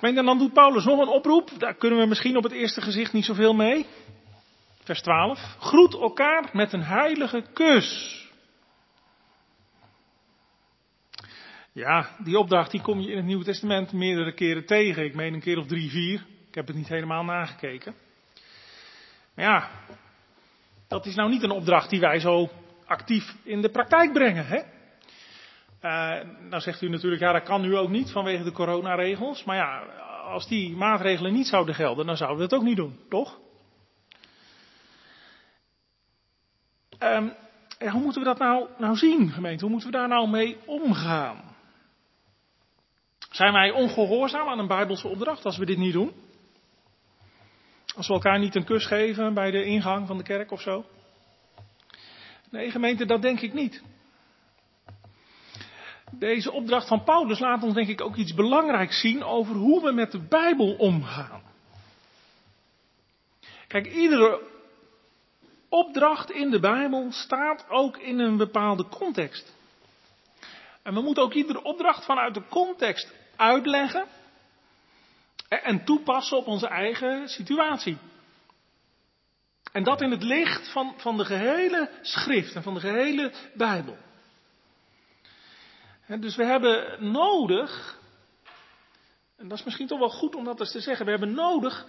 [0.00, 1.50] En dan doet Paulus nog een oproep.
[1.58, 3.86] Daar kunnen we misschien op het eerste gezicht niet zoveel mee.
[4.82, 5.56] Vers 12.
[5.58, 8.20] Groet elkaar met een heilige kus.
[11.74, 15.04] Ja, die opdracht die kom je in het Nieuwe Testament meerdere keren tegen.
[15.04, 16.24] Ik meen een keer of drie, vier.
[16.48, 17.94] Ik heb het niet helemaal nagekeken.
[19.34, 19.70] Maar ja,
[20.88, 22.50] dat is nou niet een opdracht die wij zo
[22.86, 24.46] actief in de praktijk brengen.
[24.46, 24.58] Hè?
[25.82, 29.44] Uh, nou zegt u natuurlijk, ja dat kan nu ook niet vanwege de coronaregels.
[29.44, 29.78] Maar ja,
[30.24, 33.38] als die maatregelen niet zouden gelden, dan zouden we het ook niet doen, toch?
[36.98, 37.32] Um,
[37.90, 39.62] hoe moeten we dat nou, nou zien, gemeente?
[39.62, 41.51] Hoe moeten we daar nou mee omgaan?
[43.42, 46.12] Zijn wij ongehoorzaam aan een Bijbelse opdracht als we dit niet doen?
[47.96, 50.84] Als we elkaar niet een kus geven bij de ingang van de kerk of zo?
[52.50, 53.82] Nee, gemeente, dat denk ik niet.
[56.10, 59.92] Deze opdracht van Paulus laat ons denk ik ook iets belangrijks zien over hoe we
[59.92, 61.42] met de Bijbel omgaan.
[63.66, 64.40] Kijk, iedere
[65.68, 69.54] opdracht in de Bijbel staat ook in een bepaalde context.
[70.82, 74.06] En we moeten ook iedere opdracht vanuit de context uitleggen
[75.48, 77.98] en toepassen op onze eigen situatie.
[79.72, 83.96] En dat in het licht van, van de gehele schrift en van de gehele Bijbel.
[86.06, 87.98] Dus we hebben nodig,
[89.36, 91.86] en dat is misschien toch wel goed om dat eens te zeggen, we hebben nodig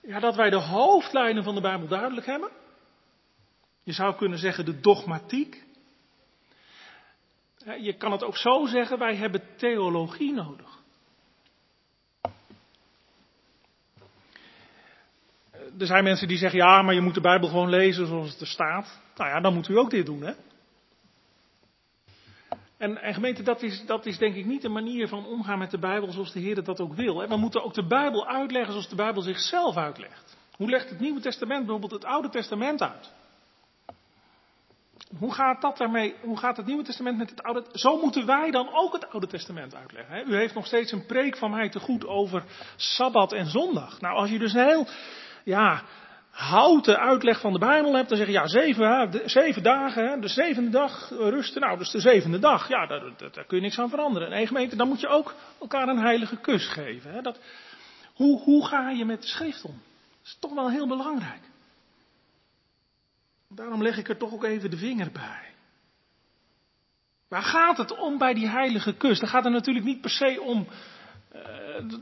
[0.00, 2.50] ja, dat wij de hoofdlijnen van de Bijbel duidelijk hebben.
[3.82, 5.64] Je zou kunnen zeggen de dogmatiek.
[7.80, 10.75] Je kan het ook zo zeggen, wij hebben theologie nodig.
[15.78, 18.40] Er zijn mensen die zeggen, ja, maar je moet de Bijbel gewoon lezen zoals het
[18.40, 19.00] er staat.
[19.16, 20.32] Nou ja, dan moet u ook dit doen, hè.
[22.78, 25.70] En, en gemeente, dat is, dat is denk ik niet de manier van omgaan met
[25.70, 27.28] de Bijbel zoals de Heer dat ook wil.
[27.28, 30.36] We moeten ook de Bijbel uitleggen zoals de Bijbel zichzelf uitlegt.
[30.56, 33.12] Hoe legt het Nieuwe Testament bijvoorbeeld het Oude Testament uit?
[35.18, 36.14] Hoe gaat dat daarmee?
[36.20, 37.64] Hoe gaat het Nieuwe Testament met het Oude?
[37.72, 40.14] Zo moeten wij dan ook het Oude Testament uitleggen.
[40.14, 40.22] Hè?
[40.22, 42.44] U heeft nog steeds een preek van mij te goed over
[42.76, 44.00] Sabbat en Zondag.
[44.00, 44.86] Nou, als je dus een heel
[45.46, 45.82] ja,
[46.30, 50.70] houten uitleg van de Bijbel hebt, dan zeg je ja, zeven, zeven dagen, de zevende
[50.70, 54.32] dag rusten, nou, dus de zevende dag, ja, daar, daar, kun je niks aan veranderen.
[54.32, 57.12] En gemeente, dan moet je ook elkaar een heilige kus geven.
[57.12, 57.22] Hè.
[57.22, 57.38] Dat,
[58.14, 59.72] hoe, hoe ga je met de schrift om?
[59.72, 61.42] Dat is toch wel heel belangrijk.
[63.48, 65.54] Daarom leg ik er toch ook even de vinger bij.
[67.28, 69.18] Waar gaat het om bij die heilige kus?
[69.18, 70.66] Dan gaat het natuurlijk niet per se om
[71.34, 71.42] uh,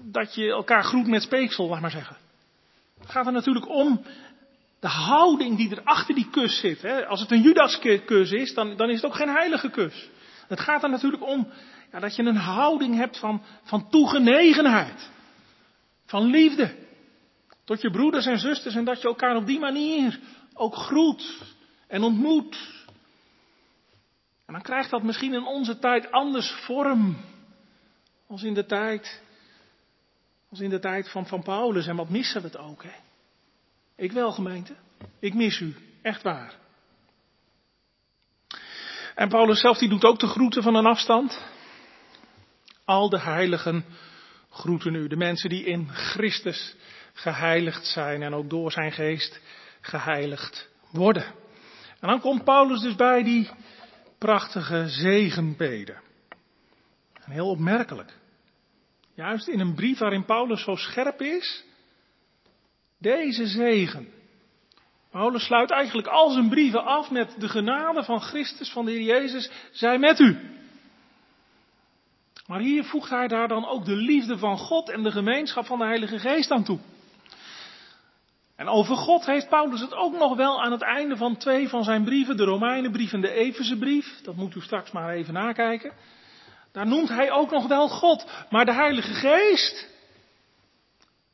[0.03, 2.24] dat je elkaar groet met speeksel, laat maar zeggen.
[3.01, 4.05] Het gaat er natuurlijk om
[4.81, 6.83] de houding die er achter die kus zit.
[6.83, 7.07] Hè.
[7.07, 10.11] Als het een Judas-kus is, dan, dan is het ook geen heilige kus.
[10.49, 11.49] Het gaat er natuurlijk om
[11.93, 15.11] ja, dat je een houding hebt van, van toegenegenheid.
[16.07, 16.75] Van liefde.
[17.65, 20.21] Tot je broeders en zusters en dat je elkaar op die manier
[20.55, 21.55] ook groet
[21.89, 22.85] en ontmoet.
[24.47, 27.17] En dan krijgt dat misschien in onze tijd anders vorm.
[28.29, 29.23] Als in de tijd,
[30.55, 31.87] als in de tijd van, van Paulus.
[31.87, 32.93] En wat missen we het ook, hè?
[33.97, 34.75] Ik wel, gemeente.
[35.19, 35.77] Ik mis u.
[36.03, 36.55] Echt waar.
[39.15, 41.45] En Paulus zelf die doet ook de groeten van een afstand.
[42.85, 43.85] Al de heiligen
[44.51, 45.09] groeten u.
[45.09, 46.77] De mensen die in Christus
[47.13, 49.41] geheiligd zijn en ook door zijn geest
[49.81, 51.25] geheiligd worden.
[52.01, 53.51] En dan komt Paulus dus bij die
[54.19, 56.01] prachtige zegenbeden.
[57.25, 58.23] En heel opmerkelijk.
[59.15, 61.65] Juist in een brief waarin Paulus zo scherp is.
[62.99, 64.09] Deze zegen.
[65.11, 69.03] Paulus sluit eigenlijk al zijn brieven af met de genade van Christus, van de Heer
[69.03, 70.39] Jezus, zij met u.
[72.47, 75.79] Maar hier voegt hij daar dan ook de liefde van God en de gemeenschap van
[75.79, 76.79] de Heilige Geest aan toe.
[78.57, 81.85] En over God heeft Paulus het ook nog wel aan het einde van twee van
[81.85, 84.21] zijn brieven, de Romeinenbrief en de Efezebrief.
[84.23, 85.93] Dat moet u straks maar even nakijken.
[86.75, 88.27] Daar noemt hij ook nog wel God.
[88.51, 89.89] Maar de Heilige Geest,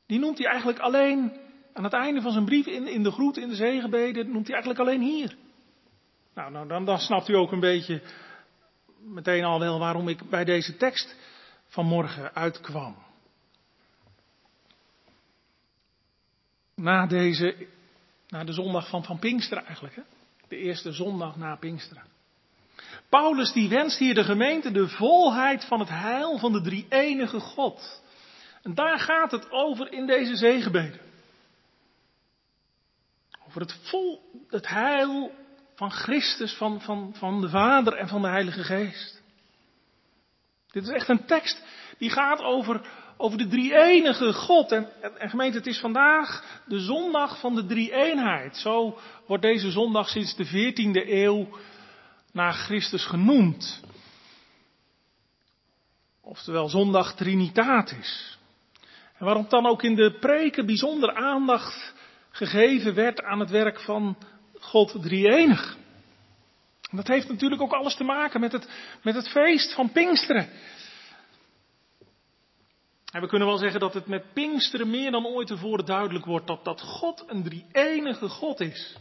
[0.07, 1.41] die noemt hij eigenlijk alleen
[1.73, 4.55] aan het einde van zijn brief in, in de groet, in de zegenbeden, noemt hij
[4.55, 5.37] eigenlijk alleen hier.
[6.35, 8.03] Nou, nou dan, snapt u ook een beetje
[8.99, 11.17] meteen al wel waarom ik bij deze tekst
[11.67, 12.97] vanmorgen uitkwam.
[16.81, 17.67] na deze,
[18.29, 20.03] na de zondag van, van Pinksteren eigenlijk, hè?
[20.49, 22.10] de eerste zondag na Pinksteren.
[23.11, 27.41] Paulus die wenst hier de gemeente de volheid van het heil van de drie enige
[27.41, 28.03] God.
[28.63, 31.01] En daar gaat het over in deze zegenbeden.
[33.47, 35.33] Over het vol, het heil
[35.75, 39.23] van Christus, van, van, van de Vader en van de Heilige Geest.
[40.71, 41.63] Dit is echt een tekst
[41.99, 42.81] die gaat over,
[43.17, 44.73] over de drie-enige God.
[44.73, 44.89] En,
[45.19, 48.57] en, gemeente, het is vandaag de zondag van de drie-eenheid.
[48.57, 51.49] Zo wordt deze zondag sinds de 14e eeuw
[52.33, 53.81] naar Christus genoemd.
[56.21, 58.39] Oftewel zondag Trinitatis.
[59.19, 61.95] En waarom dan ook in de preken bijzonder aandacht
[62.31, 64.17] gegeven werd aan het werk van
[64.61, 65.77] God drie-enig.
[66.91, 68.69] Dat heeft natuurlijk ook alles te maken met het,
[69.03, 70.49] met het feest van Pinksteren.
[73.13, 76.47] En we kunnen wel zeggen dat het met Pinksteren meer dan ooit tevoren duidelijk wordt
[76.47, 78.97] dat, dat God een drie-enige God is.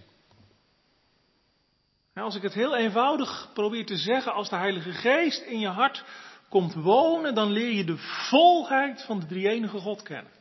[2.22, 6.04] Als ik het heel eenvoudig probeer te zeggen, als de Heilige Geest in je hart
[6.50, 7.98] komt wonen, dan leer je de
[8.30, 10.32] volheid van de drie-enige God kennen.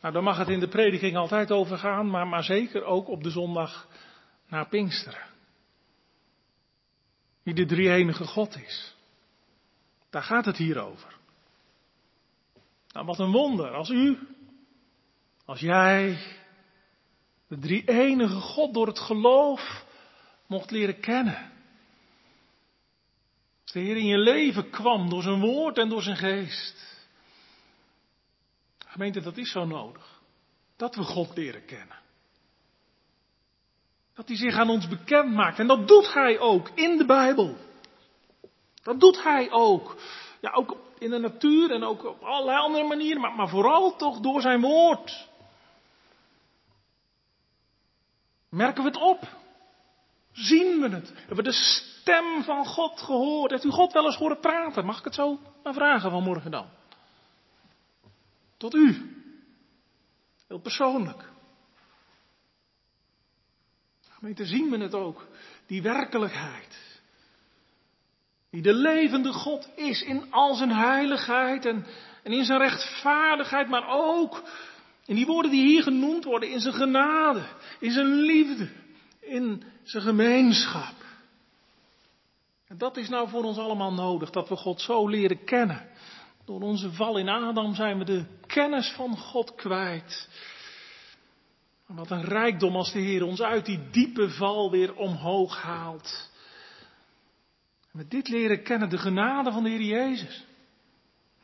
[0.00, 3.22] Nou, daar mag het in de prediking altijd over gaan, maar, maar zeker ook op
[3.22, 3.88] de zondag
[4.48, 5.26] na Pinksteren.
[7.42, 8.96] Wie de drie-enige God is.
[10.10, 11.16] Daar gaat het hier over.
[12.92, 14.18] Nou, wat een wonder als u,
[15.44, 16.18] als jij,
[17.54, 19.84] de drie enige God door het geloof
[20.46, 21.52] mocht leren kennen.
[23.62, 27.06] Als de Heer in je leven kwam door zijn woord en door zijn geest.
[28.86, 30.20] Gemeente, dat is zo nodig.
[30.76, 31.98] Dat we God leren kennen.
[34.14, 35.58] Dat hij zich aan ons bekend maakt.
[35.58, 37.56] En dat doet hij ook in de Bijbel.
[38.82, 39.96] Dat doet hij ook.
[40.40, 44.20] Ja, ook in de natuur en ook op allerlei andere manieren, maar, maar vooral toch
[44.20, 45.28] door zijn woord.
[48.54, 49.28] Merken we het op?
[50.32, 51.12] Zien we het?
[51.14, 53.50] Hebben we de stem van God gehoord?
[53.50, 54.84] Heeft u God wel eens horen praten?
[54.84, 56.66] Mag ik het zo maar vragen vanmorgen dan?
[58.56, 59.16] Tot u.
[60.48, 61.24] Heel persoonlijk.
[64.08, 65.26] Gemeente, zien we het ook?
[65.66, 67.00] Die werkelijkheid.
[68.50, 71.86] Die de levende God is in al zijn heiligheid en,
[72.22, 74.42] en in zijn rechtvaardigheid, maar ook
[75.06, 77.46] in die woorden die hier genoemd worden, in zijn genade,
[77.80, 78.68] in zijn liefde,
[79.20, 80.94] in zijn gemeenschap.
[82.66, 85.88] En dat is nou voor ons allemaal nodig, dat we God zo leren kennen.
[86.44, 90.28] Door onze val in Adam zijn we de kennis van God kwijt.
[91.86, 96.30] wat een rijkdom als de Heer ons uit die diepe val weer omhoog haalt.
[97.90, 100.44] Met dit leren kennen de genade van de Heer Jezus.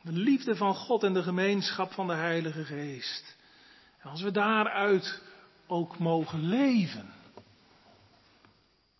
[0.01, 3.39] De liefde van God en de gemeenschap van de Heilige Geest.
[4.01, 5.21] En als we daaruit
[5.67, 7.13] ook mogen leven.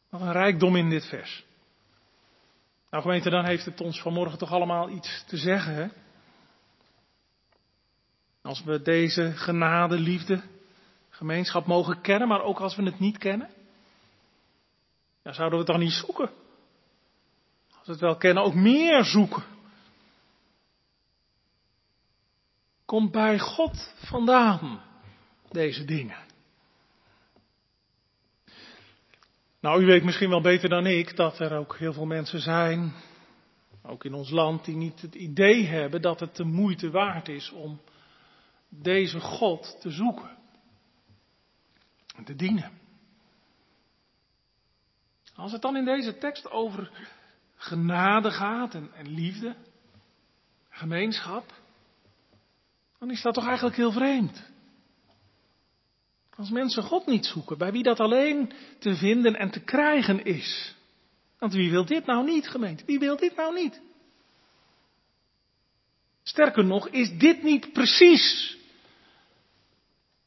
[0.09, 1.43] Wat een rijkdom in dit vers.
[2.89, 5.73] Nou gemeente, dan heeft het ons vanmorgen toch allemaal iets te zeggen.
[5.73, 5.87] Hè?
[8.41, 10.41] Als we deze genade, liefde,
[11.09, 13.49] gemeenschap mogen kennen, maar ook als we het niet kennen.
[15.23, 16.29] Ja, zouden we het dan niet zoeken?
[17.77, 19.43] Als we het wel kennen, ook meer zoeken.
[22.85, 24.81] Komt bij God vandaan,
[25.51, 26.17] deze dingen.
[29.59, 32.93] Nou, u weet misschien wel beter dan ik dat er ook heel veel mensen zijn,
[33.83, 37.51] ook in ons land, die niet het idee hebben dat het de moeite waard is
[37.51, 37.81] om
[38.69, 40.37] deze God te zoeken
[42.15, 42.79] en te dienen.
[45.35, 46.91] Als het dan in deze tekst over
[47.55, 49.55] genade gaat en, en liefde,
[50.69, 51.53] gemeenschap,
[52.99, 54.50] dan is dat toch eigenlijk heel vreemd.
[56.41, 60.75] Als mensen God niet zoeken, bij wie dat alleen te vinden en te krijgen is.
[61.39, 62.85] Want wie wil dit nou niet, gemeente?
[62.85, 63.81] Wie wil dit nou niet?
[66.23, 68.57] Sterker nog, is dit niet precies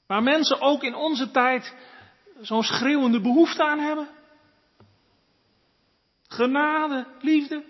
[0.07, 1.75] waar mensen ook in onze tijd
[2.41, 4.09] zo'n schreeuwende behoefte aan hebben?
[6.29, 7.65] Genade, liefde,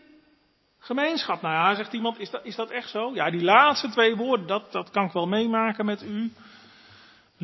[0.79, 1.43] gemeenschap.
[1.43, 3.15] Nou ja, zegt iemand, is dat, is dat echt zo?
[3.15, 6.33] Ja, die laatste twee woorden, dat, dat kan ik wel meemaken met u.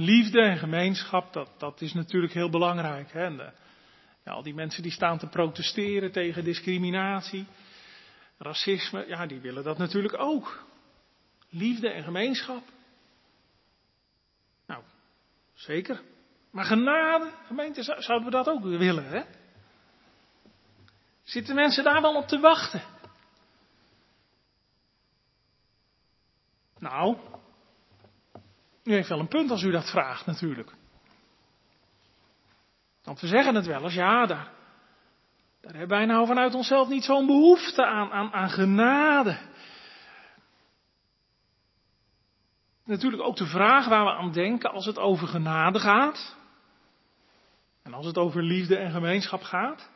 [0.00, 3.12] Liefde en gemeenschap, dat, dat is natuurlijk heel belangrijk.
[3.12, 3.24] Hè?
[3.24, 3.54] En
[4.24, 7.46] ja, al die mensen die staan te protesteren tegen discriminatie,
[8.38, 10.64] racisme, ja, die willen dat natuurlijk ook.
[11.48, 12.62] Liefde en gemeenschap.
[14.66, 14.82] Nou,
[15.54, 16.00] zeker.
[16.50, 19.22] Maar genade, gemeente, zouden we dat ook willen, hè?
[21.22, 22.82] Zitten mensen daar dan op te wachten?
[26.78, 27.16] Nou,
[28.90, 30.72] u heeft wel een punt als u dat vraagt natuurlijk.
[33.02, 34.50] Want we zeggen het wel eens, ja, daar,
[35.60, 39.38] daar hebben wij nou vanuit onszelf niet zo'n behoefte aan, aan, aan genade.
[42.84, 46.36] Natuurlijk ook de vraag waar we aan denken als het over genade gaat.
[47.82, 49.90] En als het over liefde en gemeenschap gaat.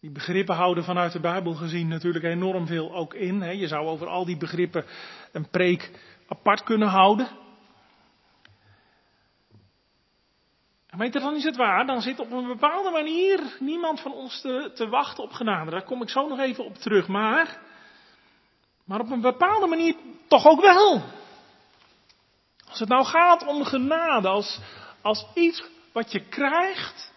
[0.00, 3.40] Die begrippen houden vanuit de Bijbel gezien natuurlijk enorm veel ook in.
[3.40, 3.50] Hè.
[3.50, 4.84] Je zou over al die begrippen
[5.32, 5.90] een preek
[6.28, 7.28] apart kunnen houden.
[10.86, 11.86] Gemeente, dan is het waar.
[11.86, 15.70] Dan zit op een bepaalde manier niemand van ons te, te wachten op genade.
[15.70, 17.08] Daar kom ik zo nog even op terug.
[17.08, 17.60] Maar,
[18.84, 19.94] maar op een bepaalde manier
[20.28, 21.02] toch ook wel.
[22.68, 24.60] Als het nou gaat om genade, als,
[25.02, 25.62] als iets
[25.92, 27.12] wat je krijgt,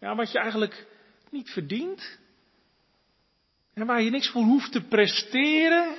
[0.00, 0.86] ja, wat je eigenlijk
[1.30, 2.18] niet verdient,
[3.74, 5.94] en waar je niks voor hoeft te presteren,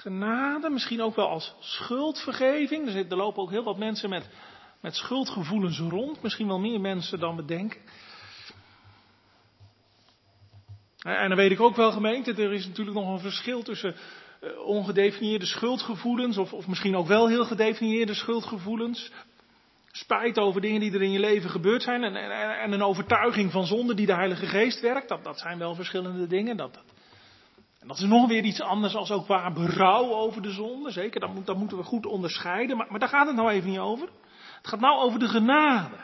[0.00, 2.88] genade, misschien ook wel als schuldvergeving.
[2.88, 4.28] Er, lopen ook heel wat mensen met,
[4.80, 7.80] met schuldgevoelens rond, misschien wel meer mensen dan we denken.
[10.98, 13.94] En dan weet ik ook wel, gemeente, er is natuurlijk nog een verschil tussen
[14.40, 19.12] eh, ongedefinieerde schuldgevoelens, of, of misschien ook wel heel gedefinieerde schuldgevoelens.
[19.92, 23.52] Spijt over dingen die er in je leven gebeurd zijn en, en, en een overtuiging
[23.52, 25.08] van zonde die de Heilige Geest werkt.
[25.08, 26.56] Dat, dat zijn wel verschillende dingen.
[26.56, 26.84] Dat, dat,
[27.88, 30.90] dat is nog weer iets anders als ook waar berouw over de zonde.
[30.90, 32.76] Zeker, dat, moet, dat moeten we goed onderscheiden.
[32.76, 34.08] Maar, maar daar gaat het nou even niet over.
[34.56, 35.96] Het gaat nou over de genade.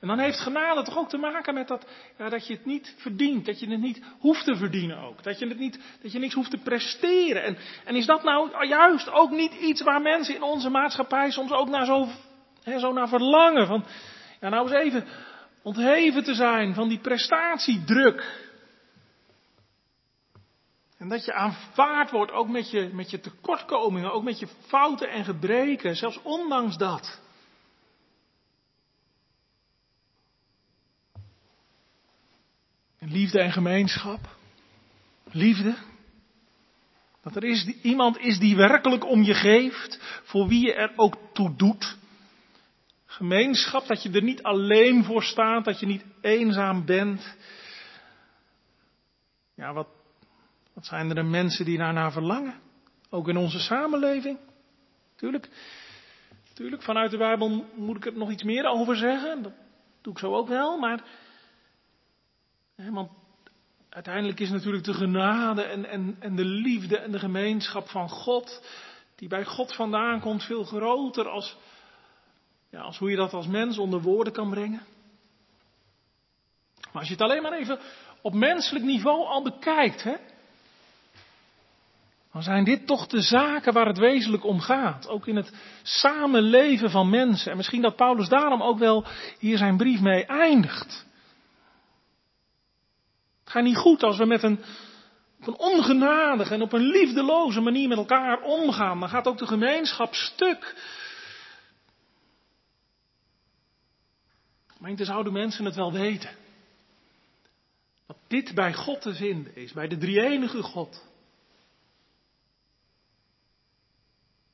[0.00, 1.86] En dan heeft genade toch ook te maken met dat,
[2.18, 3.46] ja, dat je het niet verdient.
[3.46, 5.22] Dat je het niet hoeft te verdienen ook.
[5.22, 7.42] Dat je, het niet, dat je niks hoeft te presteren.
[7.42, 11.50] En, en is dat nou juist ook niet iets waar mensen in onze maatschappij soms
[11.50, 12.08] ook naar zo,
[12.62, 13.66] hè, zo naar verlangen?
[13.66, 13.84] Van,
[14.40, 15.04] ja, nou eens even
[15.62, 18.48] ontheven te zijn van die prestatiedruk.
[21.00, 25.10] En dat je aanvaard wordt ook met je, met je tekortkomingen, ook met je fouten
[25.10, 27.20] en gebreken, zelfs ondanks dat.
[32.98, 34.36] liefde en gemeenschap.
[35.30, 35.74] Liefde.
[37.22, 41.16] Dat er is, iemand is die werkelijk om je geeft, voor wie je er ook
[41.32, 41.96] toe doet.
[43.06, 47.36] Gemeenschap, dat je er niet alleen voor staat, dat je niet eenzaam bent.
[49.54, 49.88] Ja, wat,
[50.72, 52.60] wat zijn er de mensen die daarnaar verlangen?
[53.10, 54.38] Ook in onze samenleving.
[55.16, 55.48] Tuurlijk,
[56.54, 59.42] tuurlijk, vanuit de Bijbel moet ik er nog iets meer over zeggen.
[59.42, 59.52] Dat
[60.00, 61.04] doe ik zo ook wel, maar
[62.76, 63.10] want
[63.88, 68.66] uiteindelijk is natuurlijk de genade en, en, en de liefde en de gemeenschap van God,
[69.16, 71.56] die bij God vandaan komt, veel groter als,
[72.70, 74.82] ja, als hoe je dat als mens onder woorden kan brengen.
[76.74, 77.78] Maar als je het alleen maar even
[78.22, 80.16] op menselijk niveau al bekijkt, hè,
[82.32, 85.08] dan zijn dit toch de zaken waar het wezenlijk om gaat.
[85.08, 85.52] Ook in het
[85.82, 87.50] samenleven van mensen.
[87.50, 89.06] En misschien dat Paulus daarom ook wel
[89.38, 91.06] hier zijn brief mee eindigt.
[93.40, 94.60] Het gaat niet goed als we met een,
[95.40, 99.00] op een ongenadige en op een liefdeloze manier met elkaar omgaan.
[99.00, 100.74] Dan gaat ook de gemeenschap stuk.
[104.66, 106.30] Gemeente, zouden mensen het wel weten?
[108.06, 111.09] Dat dit bij God te vinden is, bij de drie-enige God.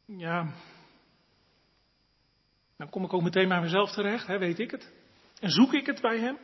[0.06, 0.52] Ja,
[2.76, 4.92] dan kom ik ook meteen bij mezelf terecht, hè, weet ik het.
[5.40, 6.38] En zoek ik het bij Hem?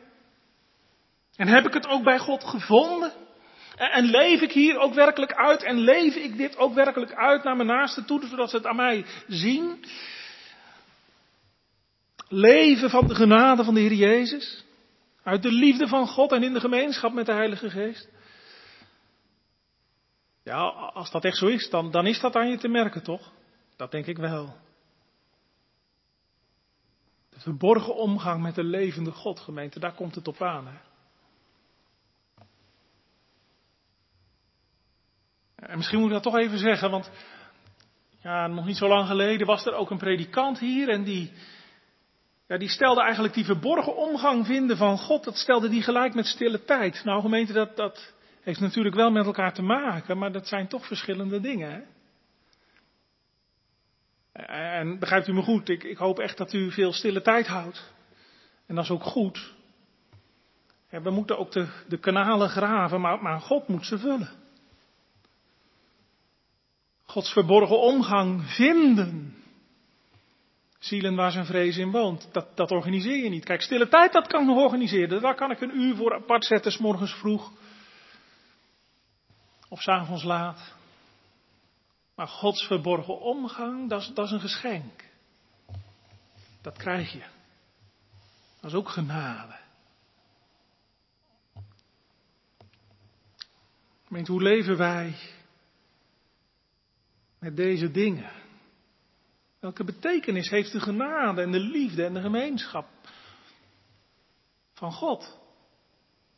[1.35, 3.13] En heb ik het ook bij God gevonden?
[3.75, 5.63] En, leef ik hier ook werkelijk uit?
[5.63, 8.75] En leef ik dit ook werkelijk uit naar mijn naasten toe, zodat ze het aan
[8.75, 9.85] mij zien?
[12.27, 14.65] Leven van de genade van de Heer Jezus.
[15.23, 18.09] Uit de liefde van God en in de gemeenschap met de Heilige Geest.
[20.43, 20.59] Ja,
[20.93, 23.31] als dat echt zo is, dan, dan is dat aan je te merken, toch?
[23.75, 24.55] Dat denk ik wel.
[27.29, 30.67] De verborgen omgang met de levende God, gemeente, daar komt het op aan.
[30.67, 30.77] Hè?
[35.55, 37.11] En misschien moet ik dat toch even zeggen, want
[38.21, 41.31] ja, nog niet zo lang geleden was er ook een predikant hier en die,
[42.47, 46.25] ja, die stelde eigenlijk die verborgen omgang vinden van God, dat stelde die gelijk met
[46.25, 47.03] stille tijd.
[47.03, 50.87] Nou gemeente, dat, dat heeft natuurlijk wel met elkaar te maken, maar dat zijn toch
[50.87, 51.71] verschillende dingen.
[51.71, 51.81] Hè?
[54.33, 57.91] En begrijpt u me goed, ik, ik hoop echt dat u veel stille tijd houdt.
[58.65, 59.53] En dat is ook goed.
[60.89, 64.29] we moeten ook de, de kanalen graven, maar, maar God moet ze vullen.
[67.05, 69.35] Gods verborgen omgang vinden.
[70.79, 72.29] Zielen waar zijn vrees in woont.
[72.31, 73.45] Dat, dat organiseer je niet.
[73.45, 75.21] Kijk, stille tijd, dat kan ik nog organiseren.
[75.21, 77.51] Daar kan ik een uur voor apart zetten, s morgens vroeg.
[79.69, 80.73] Of s'avonds laat.
[82.15, 85.11] Maar Gods verborgen omgang, dat is, dat is een geschenk.
[86.61, 87.23] Dat krijg je.
[88.61, 89.61] Dat is ook genade.
[94.07, 95.15] Meent, hoe leven wij
[97.39, 98.31] met deze dingen?
[99.59, 102.87] Welke betekenis heeft de genade en de liefde en de gemeenschap
[104.73, 105.39] van God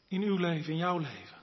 [0.08, 1.35] in uw leven, in jouw leven?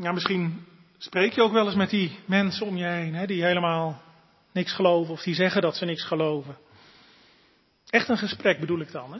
[0.00, 0.66] Ja, misschien
[0.98, 4.02] spreek je ook wel eens met die mensen om je heen, hè, die helemaal
[4.52, 6.58] niks geloven of die zeggen dat ze niks geloven.
[7.90, 9.18] Echt een gesprek bedoel ik dan, hè?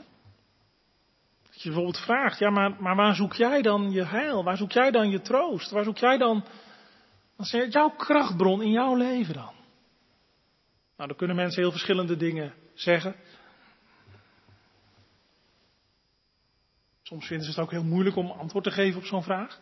[1.43, 4.43] Dat je bijvoorbeeld vraagt, ja, maar, maar waar zoek jij dan je heil?
[4.43, 5.71] Waar zoek jij dan je troost?
[5.71, 6.45] Waar zoek jij dan,
[7.35, 9.53] dan jouw krachtbron in jouw leven dan?
[10.95, 13.15] Nou, dan kunnen mensen heel verschillende dingen zeggen.
[17.01, 19.59] Soms vinden ze het ook heel moeilijk om antwoord te geven op zo'n vraag.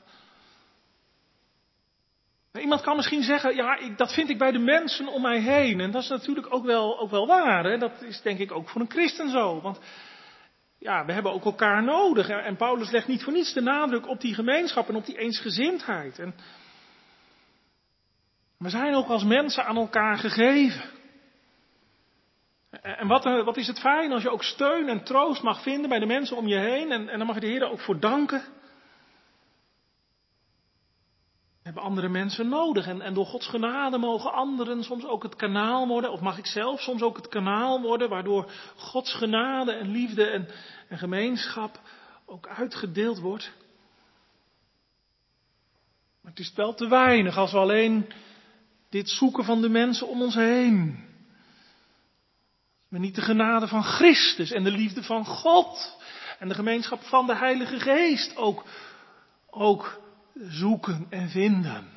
[2.59, 5.79] Iemand kan misschien zeggen, ja, ik, dat vind ik bij de mensen om mij heen.
[5.79, 7.63] En dat is natuurlijk ook wel, ook wel waar.
[7.63, 7.77] Hè?
[7.77, 9.61] Dat is denk ik ook voor een christen zo.
[9.61, 9.79] Want
[10.79, 12.29] ja, we hebben ook elkaar nodig.
[12.29, 16.19] En Paulus legt niet voor niets de nadruk op die gemeenschap en op die eensgezindheid.
[16.19, 16.35] En
[18.57, 20.81] we zijn ook als mensen aan elkaar gegeven.
[22.81, 25.99] En wat, wat is het fijn als je ook steun en troost mag vinden bij
[25.99, 26.91] de mensen om je heen.
[26.91, 28.43] En, en daar mag je de Heer ook voor danken
[31.67, 32.87] hebben andere mensen nodig.
[32.87, 36.45] En, en door Gods genade mogen anderen soms ook het kanaal worden, of mag ik
[36.45, 40.47] zelf soms ook het kanaal worden, waardoor Gods genade en liefde en,
[40.89, 41.79] en gemeenschap
[42.25, 43.51] ook uitgedeeld wordt.
[46.21, 48.13] Maar het is wel te weinig als we alleen
[48.89, 51.05] dit zoeken van de mensen om ons heen.
[52.89, 55.97] Maar niet de genade van Christus en de liefde van God
[56.39, 58.63] en de gemeenschap van de Heilige Geest ook,
[59.49, 60.05] ook
[60.49, 61.87] zoeken en vinden.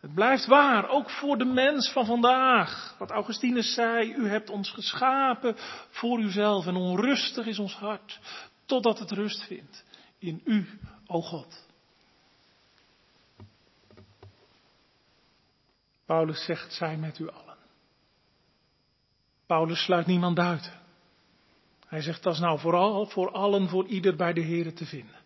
[0.00, 2.94] Het blijft waar, ook voor de mens van vandaag.
[2.98, 5.54] Wat Augustinus zei, u hebt ons geschapen
[5.90, 8.20] voor uzelf en onrustig is ons hart,
[8.66, 9.84] totdat het rust vindt
[10.18, 10.66] in u,
[11.06, 11.66] o God.
[16.06, 17.56] Paulus zegt, zij met u allen.
[19.46, 20.72] Paulus sluit niemand buiten.
[21.86, 25.25] Hij zegt, dat is nou vooral voor allen, voor ieder bij de Here te vinden.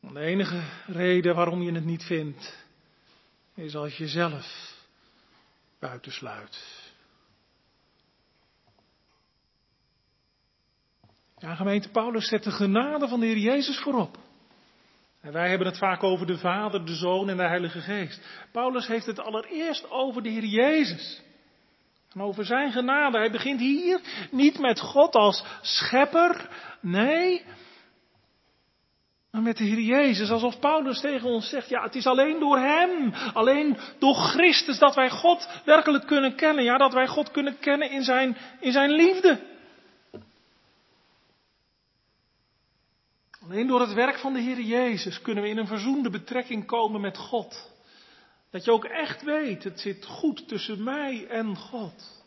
[0.00, 2.66] De enige reden waarom je het niet vindt,
[3.54, 4.74] is als je zelf
[5.78, 6.86] buitensluit.
[11.38, 14.18] Ja, gemeente Paulus zet de genade van de Heer Jezus voorop.
[15.20, 18.20] En wij hebben het vaak over de Vader, de Zoon en de Heilige Geest.
[18.52, 21.22] Paulus heeft het allereerst over de Heer Jezus.
[22.12, 23.18] En over zijn genade.
[23.18, 26.48] Hij begint hier niet met God als schepper.
[26.80, 27.44] Nee,
[29.30, 32.58] maar met de Heer Jezus, alsof Paulus tegen ons zegt, ja, het is alleen door
[32.58, 36.64] Hem, alleen door Christus dat wij God werkelijk kunnen kennen.
[36.64, 39.40] Ja, dat wij God kunnen kennen in Zijn, in zijn liefde.
[43.42, 47.00] Alleen door het werk van de Heer Jezus kunnen we in een verzoende betrekking komen
[47.00, 47.70] met God.
[48.50, 52.17] Dat je ook echt weet, het zit goed tussen mij en God.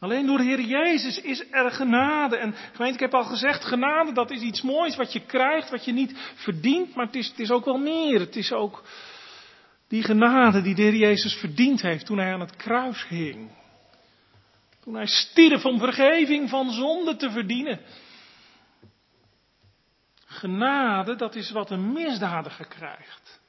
[0.00, 2.36] Alleen door de Heer Jezus is er genade.
[2.36, 5.84] En gemeente, ik heb al gezegd, genade dat is iets moois wat je krijgt, wat
[5.84, 8.20] je niet verdient, maar het is, het is ook wel meer.
[8.20, 8.84] Het is ook
[9.88, 13.50] die genade die de Heer Jezus verdiend heeft toen hij aan het kruis hing.
[14.80, 17.80] Toen hij stierf om vergeving van zonde te verdienen.
[20.24, 23.40] Genade, dat is wat een misdadiger krijgt.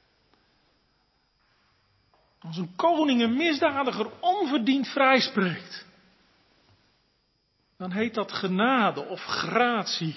[2.40, 5.90] Als een koning een misdadiger onverdiend vrijspreekt
[7.82, 10.16] dan heet dat genade of gratie.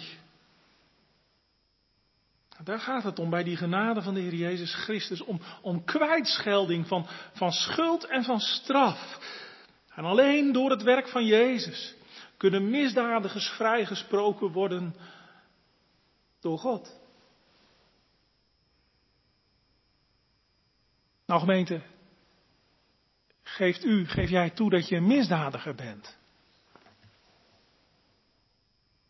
[2.64, 6.88] Daar gaat het om bij die genade van de Heer Jezus Christus, om, om kwijtschelding
[6.88, 9.20] van, van schuld en van straf.
[9.96, 11.96] En alleen door het werk van Jezus
[12.38, 14.96] kunnen misdadigers vrijgesproken worden
[16.42, 17.00] door God.
[21.26, 21.82] Nou gemeente,
[23.44, 26.24] geeft u, geef jij toe dat je een misdadiger bent?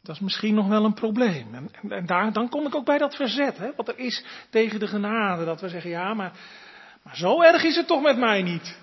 [0.06, 1.56] Dat is misschien nog wel een probleem.
[1.56, 4.80] En, en, daar, dan kom ik ook bij dat verzet, hè, wat er is tegen
[4.80, 5.46] de genade.
[5.46, 6.32] Dat we zeggen, ja, maar,
[7.04, 8.78] maar zo erg is het toch met mij niet.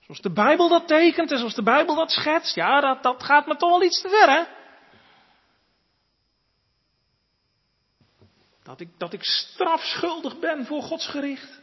[0.00, 3.46] Zoals de Bijbel dat tekent en zoals de Bijbel dat schetst, ja, dat, dat gaat
[3.46, 4.42] me toch wel iets te ver, hè?
[8.62, 11.60] Dat ik, dat ik strafschuldig ben voor Gods gericht.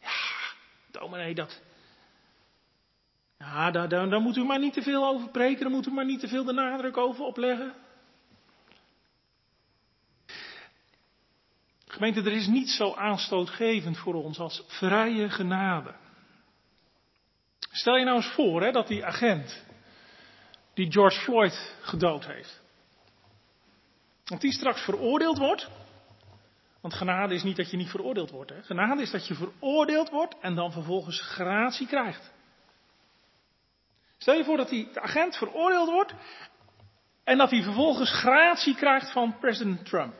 [0.00, 0.08] Ja,
[0.90, 1.60] dominee, dat,
[3.42, 5.90] ja, daar, daar, daar moet u maar niet te veel over preken, daar moet u
[5.90, 7.74] maar niet te veel de nadruk over opleggen.
[11.86, 15.94] Gemeente, er is niet zo aanstootgevend voor ons als vrije genade.
[17.70, 19.64] Stel je nou eens voor hè, dat die agent
[20.74, 22.62] die George Floyd gedood heeft,
[24.24, 25.68] dat die straks veroordeeld wordt.
[26.80, 28.50] Want genade is niet dat je niet veroordeeld wordt.
[28.50, 28.62] Hè.
[28.62, 32.32] Genade is dat je veroordeeld wordt en dan vervolgens gratie krijgt.
[34.22, 36.14] Stel je voor dat die agent veroordeeld wordt
[37.24, 40.14] en dat hij vervolgens gratie krijgt van president Trump.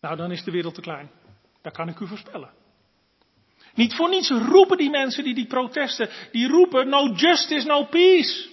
[0.00, 1.10] Nou, dan is de wereld te klein.
[1.62, 2.52] Dat kan ik u voorspellen.
[3.74, 8.50] Niet voor niets roepen die mensen die die protesten, die roepen no justice, no peace.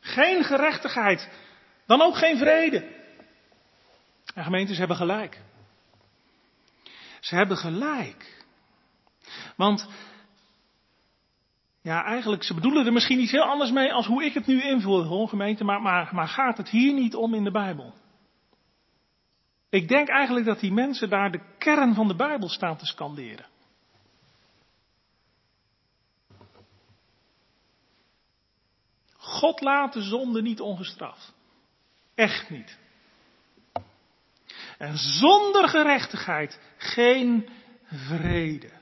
[0.00, 1.30] Geen gerechtigheid,
[1.86, 2.94] dan ook geen vrede.
[4.34, 5.40] En gemeentes hebben gelijk.
[7.20, 8.44] Ze hebben gelijk.
[9.56, 9.88] Want
[11.86, 14.62] ja, eigenlijk, ze bedoelen er misschien iets heel anders mee als hoe ik het nu
[14.62, 15.82] invul, hoor gemeente, maar,
[16.12, 17.94] maar, gaat het hier niet om in de Bijbel?
[19.70, 23.46] Ik denk eigenlijk dat die mensen daar de kern van de Bijbel staan te scanderen.
[29.16, 31.34] God laat de zonde niet ongestraft.
[32.14, 32.78] Echt niet.
[34.78, 37.48] En zonder gerechtigheid geen
[37.84, 38.75] vrede.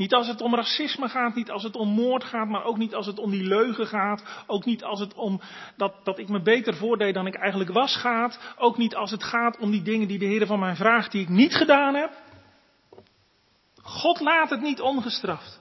[0.00, 2.94] Niet als het om racisme gaat, niet als het om moord gaat, maar ook niet
[2.94, 4.44] als het om die leugen gaat.
[4.46, 5.40] Ook niet als het om
[5.76, 8.54] dat, dat ik me beter voordeed dan ik eigenlijk was gaat.
[8.58, 11.22] Ook niet als het gaat om die dingen die de Heer van mij vraagt die
[11.22, 12.12] ik niet gedaan heb.
[13.82, 15.60] God laat het niet ongestraft.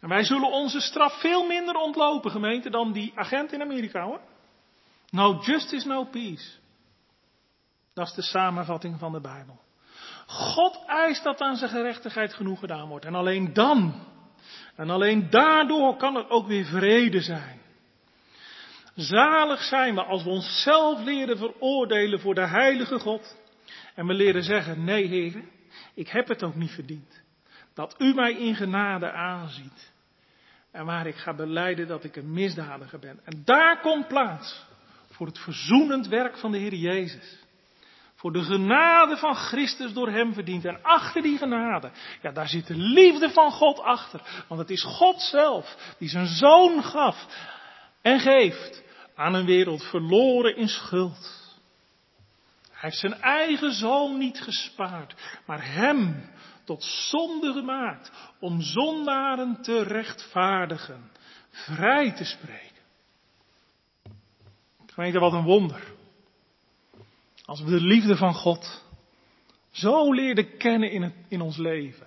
[0.00, 4.20] En wij zullen onze straf veel minder ontlopen, gemeente, dan die agent in Amerika hoor.
[5.10, 6.58] No justice, no peace.
[7.94, 9.60] Dat is de samenvatting van de Bijbel.
[10.30, 13.04] God eist dat aan zijn gerechtigheid genoeg gedaan wordt.
[13.04, 14.06] En alleen dan,
[14.76, 17.60] en alleen daardoor kan er ook weer vrede zijn.
[18.94, 23.36] Zalig zijn we als we onszelf leren veroordelen voor de heilige God.
[23.94, 25.50] En we leren zeggen, nee heren,
[25.94, 27.22] ik heb het ook niet verdiend.
[27.74, 29.92] Dat u mij in genade aanziet.
[30.70, 33.20] En waar ik ga beleiden dat ik een misdadiger ben.
[33.24, 34.64] En daar komt plaats
[35.10, 37.39] voor het verzoenend werk van de Heer Jezus.
[38.20, 40.64] Voor de genade van Christus door hem verdient.
[40.64, 41.90] En achter die genade,
[42.22, 44.44] ja, daar zit de liefde van God achter.
[44.48, 47.26] Want het is God zelf die zijn zoon gaf
[48.02, 48.82] en geeft
[49.14, 51.48] aan een wereld verloren in schuld.
[52.70, 55.14] Hij heeft zijn eigen zoon niet gespaard,
[55.46, 56.30] maar hem
[56.64, 61.10] tot zonde gemaakt om zondaren te rechtvaardigen,
[61.50, 62.82] vrij te spreken.
[64.86, 65.89] Gemeente, wat een wonder.
[67.50, 68.82] Als we de liefde van God
[69.70, 72.06] zo leerden kennen in, in ons leven.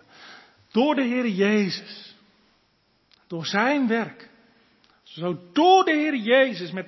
[0.72, 2.15] Door de Heer Jezus.
[3.28, 4.30] Door zijn werk.
[5.03, 6.88] Zo door de Heer Jezus met,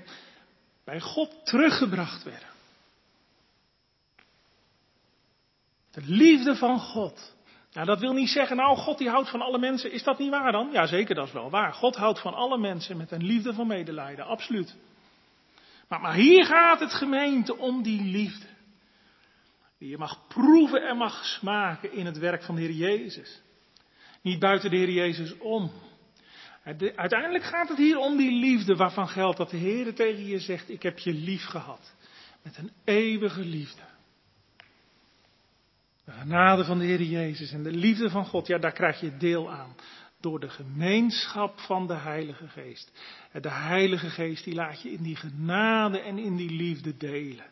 [0.83, 2.49] bij God teruggebracht werden.
[5.91, 7.35] De liefde van God.
[7.73, 9.91] Nou, dat wil niet zeggen, nou, God die houdt van alle mensen.
[9.91, 10.69] Is dat niet waar dan?
[10.71, 11.73] Ja, zeker, dat is wel waar.
[11.73, 14.75] God houdt van alle mensen met een liefde van medelijden, absoluut.
[15.87, 18.45] Maar, hier gaat het gemeente om die liefde.
[19.77, 23.41] Die je mag proeven en mag smaken in het werk van de Heer Jezus.
[24.21, 25.71] Niet buiten de Heer Jezus om.
[26.95, 30.69] Uiteindelijk gaat het hier om die liefde waarvan geldt dat de Heer tegen je zegt,
[30.69, 31.95] ik heb je lief gehad.
[32.43, 33.81] Met een eeuwige liefde.
[36.05, 39.17] De genade van de Heer Jezus en de liefde van God, ja daar krijg je
[39.17, 39.75] deel aan.
[40.25, 42.91] Door de gemeenschap van de Heilige Geest.
[43.41, 47.45] De Heilige Geest die laat je in die genade en in die liefde delen.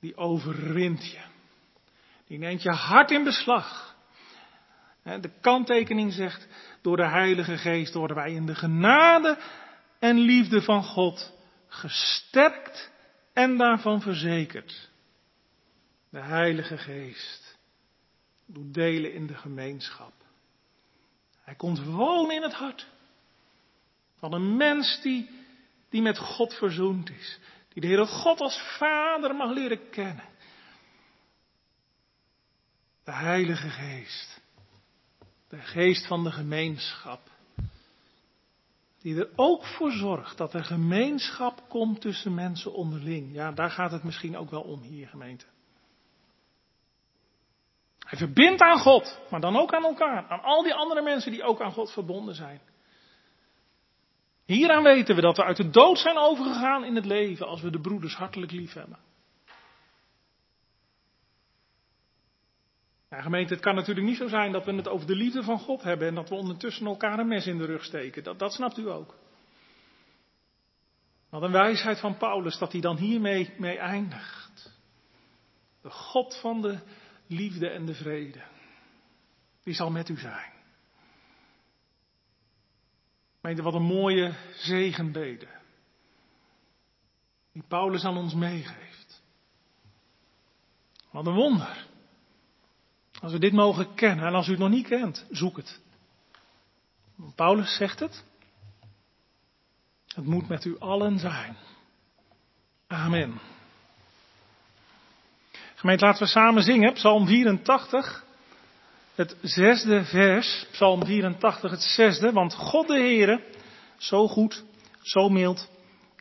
[0.00, 1.20] Die overwint je.
[2.26, 3.96] Die neemt je hart in beslag.
[5.02, 6.48] De kanttekening zegt,
[6.82, 9.38] door de Heilige Geest worden wij in de genade
[9.98, 11.32] en liefde van God
[11.68, 12.90] gesterkt
[13.32, 14.90] en daarvan verzekerd.
[16.10, 17.58] De Heilige Geest
[18.46, 20.21] doet delen in de gemeenschap.
[21.52, 22.86] Hij komt wonen in het hart
[24.18, 25.30] van een mens die,
[25.88, 27.38] die met God verzoend is.
[27.68, 30.24] Die de Heere God als Vader mag leren kennen.
[33.04, 34.40] De Heilige Geest.
[35.48, 37.30] De geest van de gemeenschap.
[39.00, 43.34] Die er ook voor zorgt dat er gemeenschap komt tussen mensen onderling.
[43.34, 45.46] Ja, daar gaat het misschien ook wel om hier, gemeente.
[48.12, 50.26] Hij verbindt aan God, maar dan ook aan elkaar.
[50.28, 52.60] Aan al die andere mensen die ook aan God verbonden zijn.
[54.46, 57.70] Hieraan weten we dat we uit de dood zijn overgegaan in het leven als we
[57.70, 58.98] de broeders hartelijk lief hebben.
[63.10, 65.58] Ja, gemeente, het kan natuurlijk niet zo zijn dat we het over de liefde van
[65.58, 68.24] God hebben en dat we ondertussen elkaar een mes in de rug steken.
[68.24, 69.14] Dat, dat snapt u ook.
[71.30, 74.80] Wat een wijsheid van Paulus dat hij dan hiermee mee eindigt.
[75.82, 76.78] De God van de
[77.32, 78.42] liefde en de vrede.
[79.62, 80.52] Die zal met u zijn.
[83.40, 85.48] Gemeente, wat een mooie zegenbede.
[87.52, 89.22] Die Paulus aan ons meegeeft.
[91.10, 91.86] Wat een wonder.
[93.20, 95.80] Als we dit mogen kennen, en als u het nog niet kent, zoek het.
[97.34, 98.24] Paulus zegt het.
[100.06, 101.56] Het moet met u allen zijn.
[102.86, 103.40] Amen.
[105.82, 108.24] Gemeente, laten we samen zingen, Psalm 84,
[109.14, 113.40] het zesde vers, Psalm 84, het zesde, want God de Heere,
[113.96, 114.64] zo goed,
[115.00, 115.70] zo mild,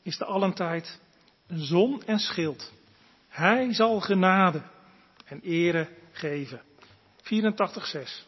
[0.03, 0.99] is de allentijd
[1.47, 2.71] een zon en schild.
[3.29, 4.61] Hij zal genade
[5.25, 6.61] en ere geven.
[7.21, 8.25] 84, 6.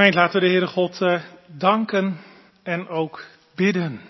[0.00, 2.16] Laten we de Heere God uh, danken
[2.62, 3.24] en ook
[3.54, 4.00] bidden.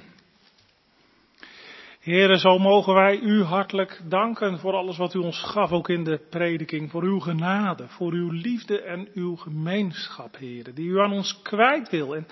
[2.01, 6.05] Heren, zo mogen wij u hartelijk danken voor alles wat u ons gaf, ook in
[6.05, 11.12] de prediking, voor uw genade, voor uw liefde en uw gemeenschap, heren, die u aan
[11.12, 12.17] ons kwijt wil.
[12.17, 12.27] En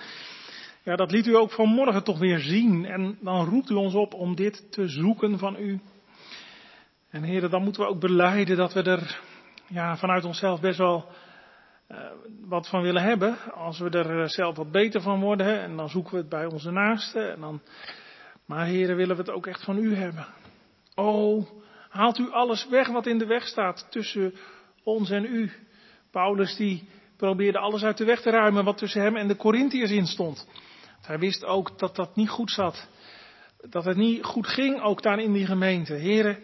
[0.83, 2.85] ja, dat liet u ook vanmorgen toch weer zien.
[2.85, 5.79] En dan roept u ons op om dit te zoeken van u.
[7.09, 9.19] En heren, dan moeten we ook beleiden dat we er
[9.67, 11.05] ja, vanuit onszelf best wel
[12.41, 13.37] wat van willen hebben.
[13.53, 16.45] Als we er eh, zelf wat beter van worden, en dan zoeken we het bij
[16.45, 17.31] onze naasten.
[17.31, 17.61] En dan...
[18.45, 20.27] Maar heren, willen we het ook echt van u hebben.
[20.95, 21.49] Oh,
[21.89, 24.33] haalt u alles weg wat in de weg staat tussen
[24.83, 25.51] ons en u.
[26.11, 26.87] Paulus die
[27.17, 30.47] probeerde alles uit de weg te ruimen wat tussen hem en de Corinthiërs in stond.
[31.01, 32.87] Hij wist ook dat dat niet goed zat.
[33.69, 35.93] Dat het niet goed ging ook daar in die gemeente.
[35.93, 36.37] Heren,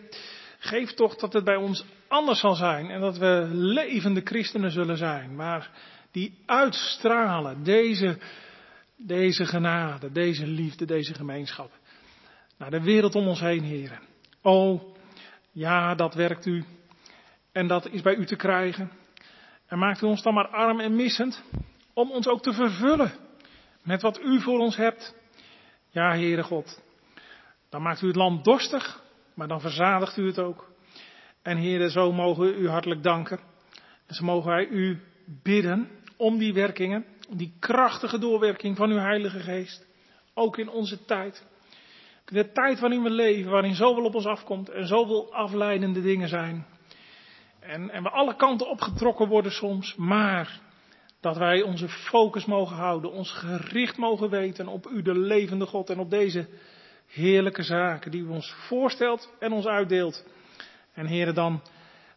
[0.59, 4.97] geef toch dat het bij ons anders zal zijn en dat we levende christenen zullen
[4.97, 5.69] zijn, maar
[6.11, 8.17] die uitstralen deze,
[8.97, 11.71] deze genade, deze liefde, deze gemeenschap.
[12.57, 13.99] Naar de wereld om ons heen, heren.
[14.41, 14.95] Oh,
[15.51, 16.63] ja, dat werkt u.
[17.51, 18.91] En dat is bij u te krijgen.
[19.67, 21.43] En maakt u ons dan maar arm en missend
[21.93, 23.13] om ons ook te vervullen
[23.83, 25.15] met wat u voor ons hebt.
[25.89, 26.83] Ja, Heere God.
[27.69, 29.03] Dan maakt u het land dorstig,
[29.33, 30.73] maar dan verzadigt u het ook.
[31.45, 33.39] En Heere, zo mogen we u hartelijk danken.
[34.07, 35.01] En zo mogen wij u
[35.43, 39.87] bidden om die werkingen, die krachtige doorwerking van uw Heilige Geest.
[40.33, 41.45] Ook in onze tijd.
[42.25, 46.65] De tijd waarin we leven, waarin zoveel op ons afkomt en zoveel afleidende dingen zijn.
[47.59, 50.59] En, en we alle kanten opgetrokken worden soms, maar
[51.19, 55.89] dat wij onze focus mogen houden, ons gericht mogen weten op u, de levende God,
[55.89, 56.47] en op deze
[57.07, 60.25] heerlijke zaken die u ons voorstelt en ons uitdeelt.
[60.95, 61.61] En heren, dan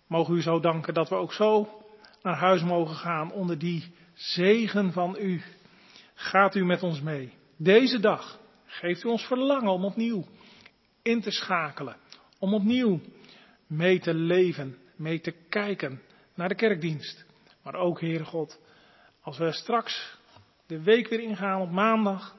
[0.07, 1.83] mogen u zo danken dat we ook zo
[2.23, 5.43] naar huis mogen gaan onder die zegen van u.
[6.15, 7.33] Gaat u met ons mee.
[7.57, 10.25] Deze dag geeft u ons verlangen om opnieuw
[11.03, 11.97] in te schakelen.
[12.39, 13.01] Om opnieuw
[13.67, 16.03] mee te leven, mee te kijken
[16.35, 17.27] naar de kerkdienst.
[17.63, 18.61] Maar ook, Heere God,
[19.21, 20.19] als we straks
[20.67, 22.37] de week weer ingaan op maandag,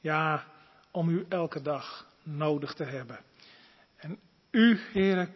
[0.00, 0.44] ja,
[0.90, 3.20] om u elke dag nodig te hebben.
[3.96, 4.18] En
[4.50, 5.34] u, heren,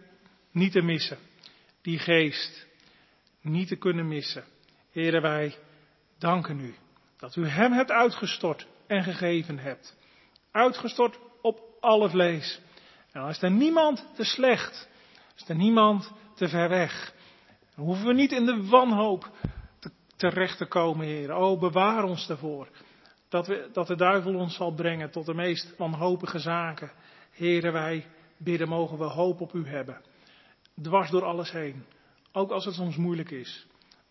[0.50, 1.18] niet te missen.
[1.82, 2.66] Die geest
[3.40, 4.44] niet te kunnen missen.
[4.90, 5.54] Heren, wij
[6.18, 6.74] danken u
[7.20, 9.96] dat u hem hebt uitgestort en gegeven hebt.
[10.50, 12.60] Uitgestort op alle vlees.
[13.12, 14.88] En dan is er niemand te slecht.
[15.36, 17.14] Is er niemand te ver weg.
[17.74, 19.30] Dan hoeven we niet in de wanhoop
[20.16, 21.36] terecht te komen, Heer.
[21.36, 22.68] Oh, bewaar ons daarvoor.
[23.28, 26.92] Dat, we, dat de duivel ons zal brengen tot de meest wanhopige zaken.
[27.30, 28.06] Heren, wij
[28.36, 30.00] bidden, mogen we hoop op u hebben.
[30.82, 31.84] Dwars door alles heen.
[32.32, 33.66] Ook als het soms moeilijk is.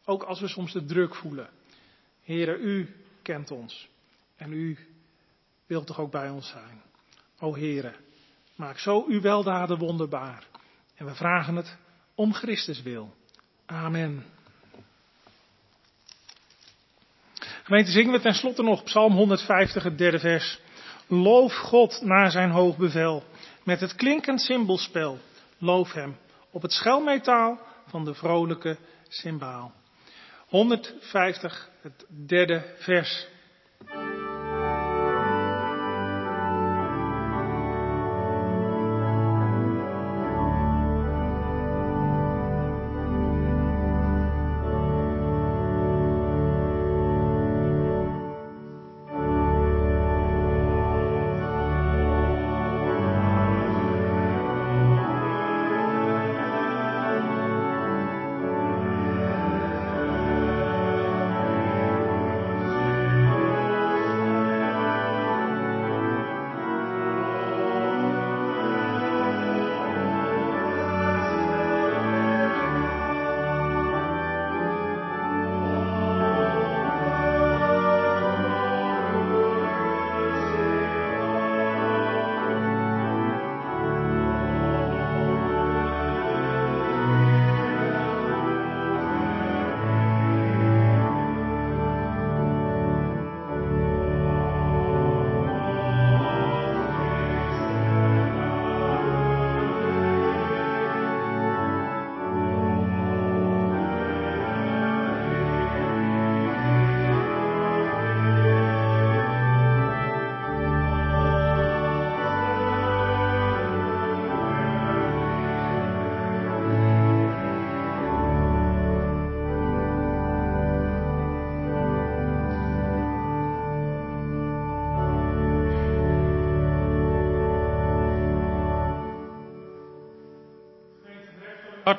[0.05, 1.49] Ook als we soms de druk voelen.
[2.23, 3.89] Heren, u kent ons.
[4.35, 4.77] En u
[5.65, 6.81] wilt toch ook bij ons zijn.
[7.39, 7.95] O Heren,
[8.55, 10.43] maak zo uw weldaden wonderbaar.
[10.95, 11.77] En we vragen het
[12.15, 13.15] om Christus wil.
[13.65, 14.25] Amen.
[17.63, 20.59] Gemeente, zingen we tenslotte nog Psalm 150, het derde vers.
[21.07, 23.23] Loof God naar zijn hoog bevel.
[23.63, 25.19] Met het klinkend symbolspel.
[25.57, 26.15] Loof hem
[26.51, 28.77] op het schelmetaal van de vrolijke
[29.07, 29.73] symbaal.
[30.47, 33.27] 150, het derde vers.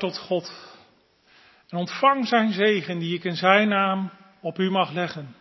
[0.00, 0.52] Tot God
[1.68, 4.10] en ontvang zijn zegen die ik in zijn naam
[4.40, 5.34] op u mag leggen.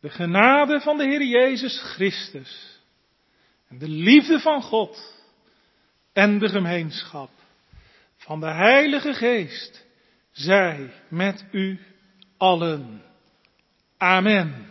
[0.00, 2.80] De genade van de Heer Jezus Christus
[3.68, 5.24] en de liefde van God
[6.12, 7.30] en de gemeenschap
[8.16, 9.86] van de Heilige Geest
[10.30, 11.80] zij met u
[12.36, 13.02] allen.
[13.96, 14.69] Amen.